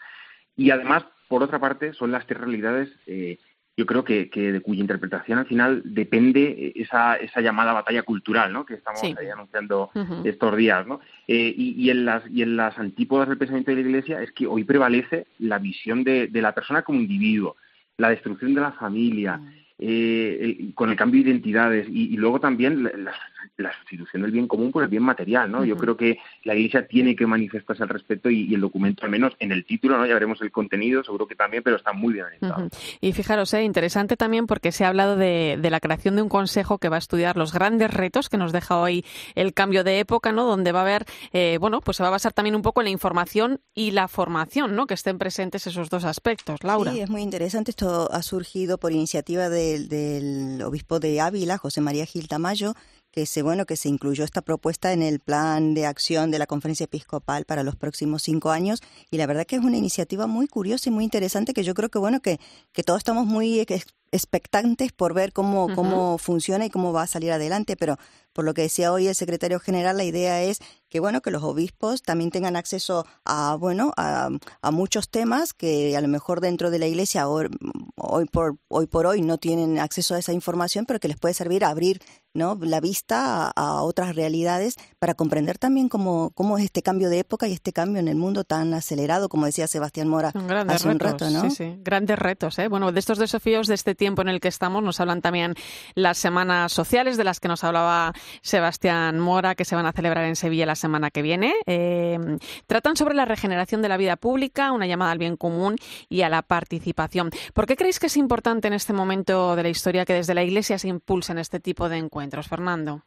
[0.57, 3.39] Y además, por otra parte, son las tres realidades, eh,
[3.77, 8.53] yo creo que, que de cuya interpretación al final depende esa, esa llamada batalla cultural,
[8.53, 8.67] ¿no?
[8.67, 9.15] Que estamos Sí.
[9.19, 9.91] ahí anunciando
[10.25, 11.01] estos días, ¿no?
[11.27, 14.31] Eh, y, y en las, y en las antípodas del pensamiento de la Iglesia es
[14.33, 17.57] que hoy prevalece la visión de, de la persona como individuo,
[17.97, 19.41] la destrucción de la familia,
[19.79, 23.15] eh, eh, con el cambio de identidades y, y luego también la,
[23.57, 25.65] la- sustitución del bien común por el bien material, ¿no?
[25.65, 29.11] Yo creo que la Iglesia tiene que manifestarse al respecto y, y el documento, al
[29.11, 30.07] menos en el título, ¿no?
[30.07, 32.69] Ya veremos el contenido, seguro que también, pero está muy bien orientado.
[33.01, 36.29] Y fijaros, eh, interesante también porque se ha hablado de, de la creación de un
[36.29, 39.99] consejo que va a estudiar los grandes retos que nos deja hoy el cambio de
[40.01, 40.45] época, ¿no?
[40.45, 42.87] Donde va a haber, eh, bueno, pues se va a basar también un poco en
[42.87, 44.87] la información y la formación, ¿no?
[44.87, 46.63] Que estén presentes esos dos aspectos.
[46.63, 46.93] Laura.
[46.93, 47.71] Sí, es muy interesante.
[47.71, 52.75] Esto ha surgido por iniciativa del, del obispo de Ávila, José María Gil Tamayo,
[53.13, 56.47] que se, bueno, que se incluyó esta propuesta en el plan de acción de la
[56.47, 58.83] Conferencia Episcopal para los próximos cinco años.
[59.11, 61.91] Y la verdad que es una iniciativa muy curiosa y muy interesante que yo creo
[61.91, 62.41] que, bueno, que,
[62.73, 67.07] que todos estamos muy ex- expectantes por ver cómo, cómo funciona y cómo va a
[67.07, 67.77] salir adelante.
[67.77, 67.99] Pero
[68.33, 70.59] por lo que decía hoy el secretario general, la idea es
[70.89, 74.29] que bueno que los obispos también tengan acceso a bueno a,
[74.61, 77.49] a muchos temas que a lo mejor dentro de la iglesia hoy,
[77.97, 81.33] hoy por hoy por hoy no tienen acceso a esa información, pero que les puede
[81.33, 82.01] servir a abrir
[82.35, 87.09] no la vista a, a otras realidades para comprender también cómo cómo es este cambio
[87.09, 90.33] de época y este cambio en el mundo tan acelerado, como decía Sebastián Mora
[90.69, 91.51] hace un retos, rato, ¿no?
[91.51, 92.59] sí, sí, grandes retos.
[92.59, 92.69] ¿eh?
[92.69, 95.55] Bueno, de estos desafíos de este tiempo en el que estamos nos hablan también
[95.95, 100.25] las semanas sociales de las que nos hablaba Sebastián Mora, que se van a celebrar
[100.25, 101.55] en Sevilla la semana que viene.
[101.67, 102.19] Eh,
[102.67, 105.77] tratan sobre la regeneración de la vida pública, una llamada al bien común
[106.09, 107.31] y a la participación.
[107.55, 110.43] ¿Por qué creéis que es importante en este momento de la historia que desde la
[110.43, 113.03] Iglesia se impulsen este tipo de encuentros, Fernando?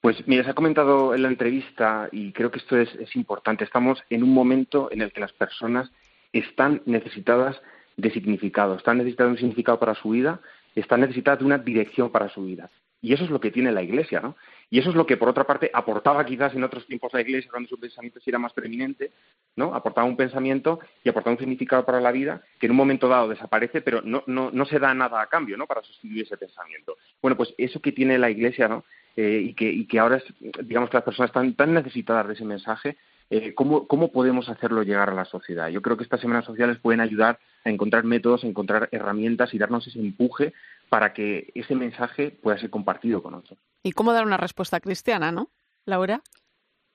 [0.00, 3.62] Pues mira, se ha comentado en la entrevista y creo que esto es, es importante.
[3.62, 5.92] Estamos en un momento en el que las personas
[6.32, 7.60] están necesitadas
[7.96, 10.40] de significado, están necesitadas de un significado para su vida,
[10.74, 12.70] están necesitadas de una dirección para su vida.
[13.02, 14.36] Y eso es lo que tiene la Iglesia, ¿no?
[14.70, 17.50] Y eso es lo que, por otra parte, aportaba quizás en otros tiempos la Iglesia
[17.50, 19.10] cuando su pensamiento sí era más preeminente,
[19.56, 19.74] ¿no?
[19.74, 23.28] Aportaba un pensamiento y aportaba un significado para la vida que en un momento dado
[23.28, 25.66] desaparece, pero no, no, no se da nada a cambio, ¿no?
[25.66, 26.96] Para sustituir ese pensamiento.
[27.20, 28.84] Bueno, pues eso que tiene la Iglesia, ¿no?
[29.16, 30.24] Eh, y, que, y que ahora, es,
[30.64, 32.96] digamos que las personas están tan necesitadas de ese mensaje,
[33.30, 35.68] eh, ¿cómo, ¿cómo podemos hacerlo llegar a la sociedad?
[35.68, 39.58] Yo creo que estas semanas sociales pueden ayudar a encontrar métodos, a encontrar herramientas y
[39.58, 40.52] darnos ese empuje
[40.92, 43.58] para que ese mensaje pueda ser compartido con otros.
[43.82, 45.50] ¿Y cómo dar una respuesta cristiana, no?
[45.86, 46.20] Laura.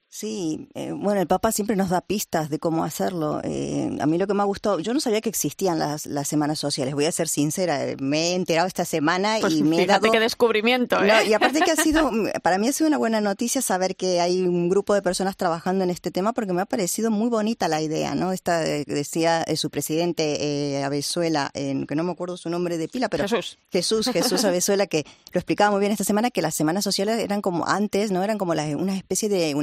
[0.09, 3.41] Sí, eh, bueno, el Papa siempre nos da pistas de cómo hacerlo.
[3.43, 6.29] Eh, a mí lo que me ha gustado, yo no sabía que existían las, las
[6.29, 9.83] semanas sociales, voy a ser sincera, eh, me he enterado esta semana Pues y me
[9.83, 10.09] he dado...
[10.09, 11.07] qué descubrimiento, ¿eh?
[11.07, 12.09] No, y aparte que ha sido,
[12.41, 15.83] para mí ha sido una buena noticia saber que hay un grupo de personas trabajando
[15.83, 18.31] en este tema porque me ha parecido muy bonita la idea, ¿no?
[18.31, 23.09] Esta decía eh, su presidente eh, Abezuela, que no me acuerdo su nombre de pila,
[23.09, 23.59] pero Jesús.
[23.71, 27.41] Jesús, Jesús Abezuela, que lo explicaba muy bien esta semana que las semanas sociales eran
[27.41, 28.23] como antes, ¿no?
[28.23, 29.53] Eran como las, una especie de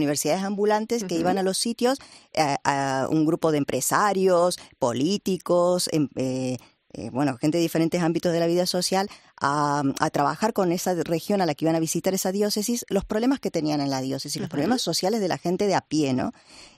[0.43, 1.99] ambulantes que iban a los sitios
[2.37, 6.57] a, a un grupo de empresarios, políticos, em- eh,
[6.97, 9.09] eh, bueno, gente de diferentes ámbitos de la vida social,
[9.41, 13.05] a, a trabajar con esa región a la que iban a visitar esa diócesis, los
[13.05, 16.13] problemas que tenían en la diócesis, los problemas sociales de la gente de a pie,
[16.15, 16.31] ¿no?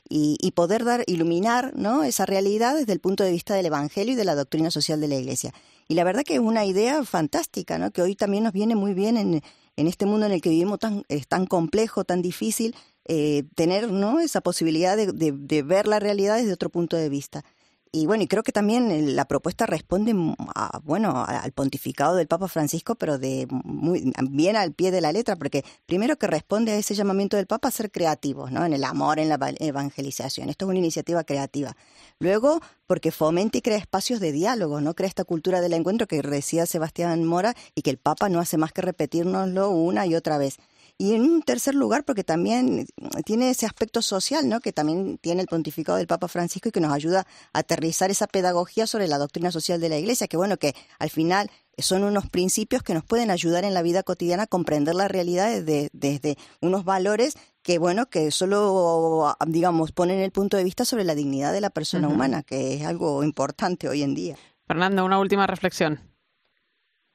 [0.09, 2.03] Y, y poder dar, iluminar, ¿no?
[2.03, 5.09] Esa realidad desde el punto de vista del Evangelio y de la doctrina social de
[5.09, 5.53] la Iglesia.
[5.87, 7.91] Y la verdad que es una idea fantástica, ¿no?
[7.91, 9.43] Que hoy también nos viene muy bien en,
[9.77, 12.75] en este mundo en el que vivimos tan, es tan complejo, tan difícil,
[13.09, 14.21] eh, tener, ¿no?
[14.21, 17.45] Esa posibilidad de, de, ver la realidad desde otro punto de vista.
[17.93, 20.13] Y bueno, y creo que también la propuesta responde
[20.55, 25.13] a, bueno, al pontificado del Papa Francisco, pero de muy, bien al pie de la
[25.13, 28.67] letra, porque primero que responde a ese llamamiento del Papa a ser creativos, ¿no?
[28.67, 30.51] En el amor, en la eva- evangelización.
[30.51, 31.75] Esto es una iniciativa creativa.
[32.19, 34.95] Luego, porque fomenta y crea espacios de diálogo, ¿no?
[34.95, 38.59] Crea esta cultura del encuentro que decía Sebastián Mora y que el Papa no hace
[38.59, 40.59] más que repetirnoslo una y otra vez.
[40.99, 42.87] Y en un tercer lugar, porque también
[43.27, 44.61] tiene ese aspecto social, ¿no?
[44.61, 48.27] Que también tiene el pontificado del Papa Francisco y que nos ayuda a aterrizar esa
[48.27, 52.31] pedagogía sobre la doctrina social de la Iglesia, que bueno, que al final son unos
[52.31, 56.37] principios que nos pueden ayudar en la vida cotidiana a comprender la realidad desde, desde
[56.63, 61.53] unos valores que bueno, que solo digamos ponen el punto de vista sobre la dignidad
[61.53, 64.37] de la persona humana, que es algo importante hoy en día.
[64.67, 66.01] Fernando, una última reflexión.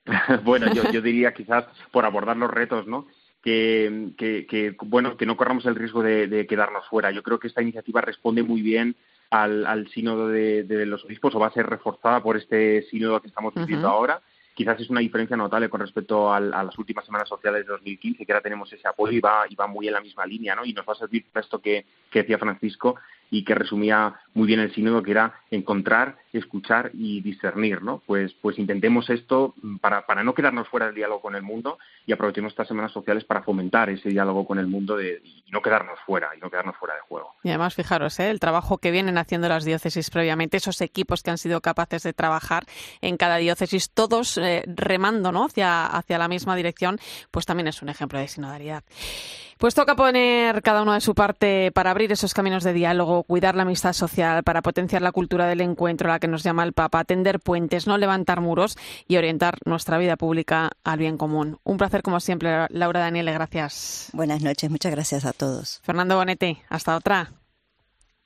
[0.44, 3.08] bueno, yo, yo diría quizás por abordar los retos, ¿no?
[3.42, 7.10] Que, que, que, bueno, que no corramos el riesgo de, de, quedarnos fuera.
[7.10, 8.96] Yo creo que esta iniciativa responde muy bien
[9.32, 13.20] al, al sínodo de, de, los obispos o va a ser reforzada por este sínodo
[13.20, 13.94] que estamos viviendo uh -huh.
[13.96, 14.22] ahora.
[14.54, 18.26] Quizás es una diferencia notable con respecto al, a las últimas semanas sociales de 2015,
[18.26, 20.66] que ahora tenemos ese apoyo y va, y va muy en la misma línea, ¿no?
[20.66, 22.96] Y nos va a servir para esto que, que decía Francisco
[23.32, 28.02] y que resumía muy bien el sínodo, que era encontrar, escuchar y discernir, ¿no?
[28.06, 32.12] Pues, pues intentemos esto para, para no quedarnos fuera del diálogo con el mundo y
[32.12, 35.98] aprovechemos estas semanas sociales para fomentar ese diálogo con el mundo de, y no quedarnos
[36.06, 37.36] fuera, y no quedarnos fuera de juego.
[37.44, 38.30] Y además, fijaros, ¿eh?
[38.30, 42.14] el trabajo que vienen haciendo las diócesis previamente, esos equipos que han sido capaces de
[42.14, 42.66] trabajar
[43.00, 45.46] en cada diócesis, todos eh, remando ¿no?
[45.46, 47.00] hacia, hacia la misma dirección,
[47.32, 48.84] pues también es un ejemplo de sinodalidad.
[49.62, 53.54] Pues toca poner cada uno de su parte para abrir esos caminos de diálogo, cuidar
[53.54, 56.74] la amistad social, para potenciar la cultura del encuentro, a la que nos llama el
[56.74, 58.76] Papa, tender puentes, no levantar muros
[59.08, 61.60] y orientar nuestra vida pública al bien común.
[61.64, 64.10] Un placer como siempre, Laura Daniele, gracias.
[64.14, 65.80] Buenas noches, muchas gracias a todos.
[65.84, 67.32] Fernando Bonete, hasta otra.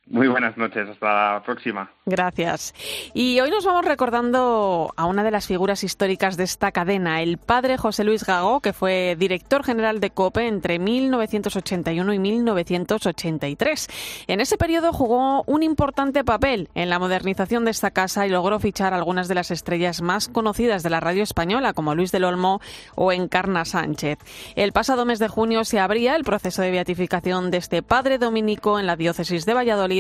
[0.08, 1.92] Muy buenas noches, hasta la próxima.
[2.06, 2.76] Gracias.
[3.16, 7.40] Y hoy nos vamos recordando a una de las figuras históricas de esta cadena, el
[7.40, 13.88] padre José Luis Gago, que fue director general de COPE entre 1981 y 1983.
[14.28, 18.60] En ese periodo jugó un importante papel en la modernización de esta casa y logró
[18.60, 22.62] fichar algunas de las estrellas más conocidas de la radio española, como Luis del Olmo
[22.94, 24.20] o Encarna Sánchez.
[24.56, 28.80] El pasado mes de junio se abría el proceso de beatificación de este padre dominico
[28.80, 29.95] en la diócesis de Valladolid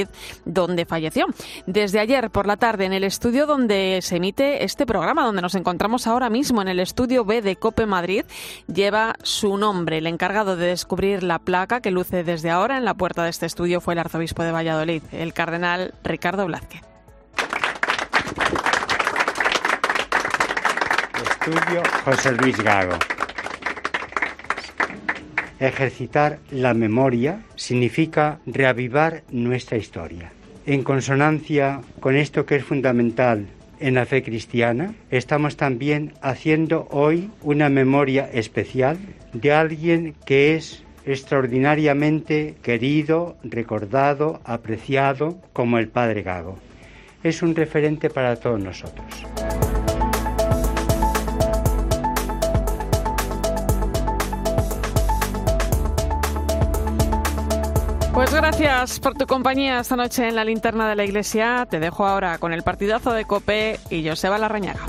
[0.45, 1.27] donde falleció.
[1.65, 5.55] Desde ayer por la tarde en el estudio donde se emite este programa, donde nos
[5.55, 8.25] encontramos ahora mismo en el estudio B de Cope Madrid,
[8.67, 9.97] lleva su nombre.
[9.99, 13.45] El encargado de descubrir la placa que luce desde ahora en la puerta de este
[13.45, 16.81] estudio fue el arzobispo de Valladolid, el cardenal Ricardo Blázquez.
[21.21, 22.97] Estudio José Luis Gago.
[25.67, 30.31] Ejercitar la memoria significa reavivar nuestra historia.
[30.67, 33.47] En consonancia con esto que es fundamental
[33.79, 38.99] en la fe cristiana, estamos también haciendo hoy una memoria especial
[39.33, 46.59] de alguien que es extraordinariamente querido, recordado, apreciado como el Padre Gago.
[47.23, 49.25] Es un referente para todos nosotros.
[58.25, 61.67] Pues gracias por tu compañía esta noche en la linterna de la iglesia.
[61.69, 64.79] Te dejo ahora con el partidazo de Cope y Joseba Larrañaga.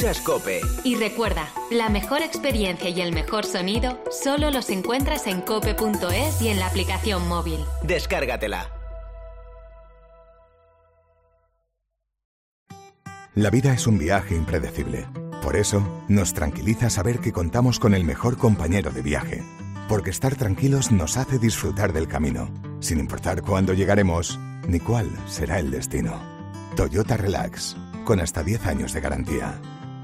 [0.00, 0.60] Escuchas Cope.
[0.82, 6.48] Y recuerda, la mejor experiencia y el mejor sonido solo los encuentras en cope.es y
[6.48, 7.60] en la aplicación móvil.
[7.82, 8.70] Descárgatela.
[13.34, 15.06] La vida es un viaje impredecible.
[15.42, 19.42] Por eso, nos tranquiliza saber que contamos con el mejor compañero de viaje.
[19.86, 22.48] Porque estar tranquilos nos hace disfrutar del camino,
[22.80, 26.18] sin importar cuándo llegaremos ni cuál será el destino.
[26.74, 29.60] Toyota Relax con hasta 10 años de garantía.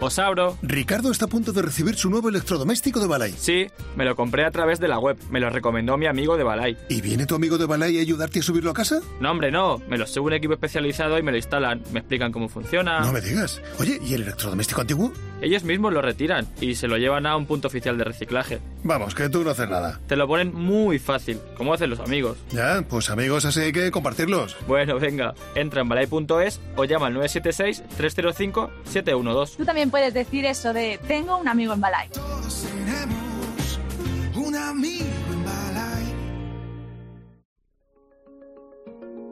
[0.00, 0.58] Os abro.
[0.62, 3.34] Ricardo está a punto de recibir su nuevo electrodoméstico de Balay.
[3.38, 3.66] Sí,
[3.96, 5.16] me lo compré a través de la web.
[5.30, 6.76] Me lo recomendó mi amigo de Balay.
[6.88, 9.00] ¿Y viene tu amigo de Balay a ayudarte a subirlo a casa?
[9.20, 9.78] No, hombre, no.
[9.88, 11.82] Me lo sube un equipo especializado y me lo instalan.
[11.92, 13.00] Me explican cómo funciona.
[13.00, 13.60] No me digas.
[13.78, 15.12] Oye, ¿y el electrodoméstico antiguo?
[15.40, 18.60] Ellos mismos lo retiran y se lo llevan a un punto oficial de reciclaje.
[18.82, 20.00] Vamos, que tú no haces nada.
[20.06, 22.38] Te lo ponen muy fácil, como hacen los amigos.
[22.50, 24.56] Ya, pues amigos así hay que compartirlos.
[24.66, 29.56] Bueno, venga, entra en balay.es o llama al 976-305-712.
[29.56, 32.08] Tú también puedes decir eso de tengo un amigo en Balay.
[32.10, 33.80] Todos tenemos
[34.34, 36.06] un amigo en Balay.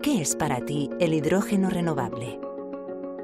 [0.03, 2.39] ¿Qué es para ti el hidrógeno renovable?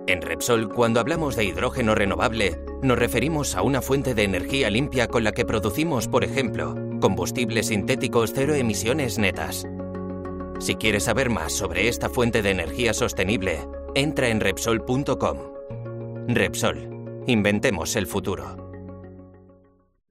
[0.06, 5.08] En Repsol, cuando hablamos de hidrógeno renovable, nos referimos a una fuente de energía limpia
[5.08, 9.66] con la que producimos, por ejemplo, combustibles sintéticos cero emisiones netas.
[10.58, 15.38] Si quieres saber más sobre esta fuente de energía sostenible, entra en Repsol.com.
[16.28, 16.90] Repsol,
[17.26, 18.70] Inventemos el futuro.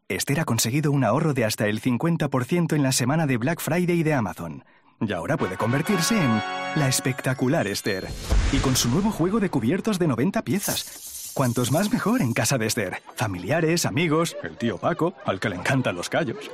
[0.07, 4.03] Esther ha conseguido un ahorro de hasta el 50% en la semana de Black Friday
[4.03, 4.63] de Amazon.
[5.01, 6.41] Y ahora puede convertirse en
[6.75, 8.07] la espectacular Esther.
[8.51, 11.31] Y con su nuevo juego de cubiertos de 90 piezas.
[11.33, 13.01] Cuantos más mejor en casa de Esther.
[13.15, 16.51] Familiares, amigos, el tío Paco, al que le encantan los callos.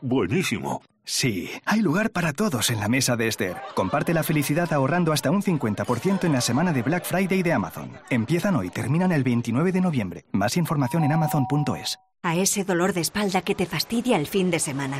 [0.00, 0.82] buenísimo.
[1.06, 3.58] Sí, hay lugar para todos en la mesa de Esther.
[3.74, 7.92] Comparte la felicidad ahorrando hasta un 50% en la semana de Black Friday de Amazon.
[8.08, 10.24] Empiezan hoy, terminan el 29 de noviembre.
[10.32, 11.98] Más información en amazon.es.
[12.22, 14.96] A ese dolor de espalda que te fastidia el fin de semana.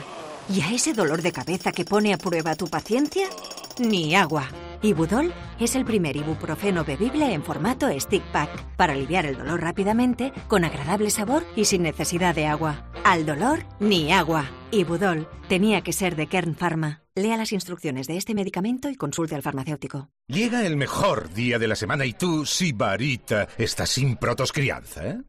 [0.49, 3.27] ¿Y a ese dolor de cabeza que pone a prueba tu paciencia?
[3.79, 4.49] Ni agua.
[4.83, 10.33] Ibudol es el primer ibuprofeno bebible en formato stick pack para aliviar el dolor rápidamente,
[10.47, 12.91] con agradable sabor y sin necesidad de agua.
[13.05, 14.51] Al dolor, ni agua.
[14.71, 17.01] Ibudol tenía que ser de Kern Pharma.
[17.15, 20.11] Lea las instrucciones de este medicamento y consulte al farmacéutico.
[20.27, 25.23] Llega el mejor día de la semana y tú, Sibarita, estás sin protos crianza, ¿eh?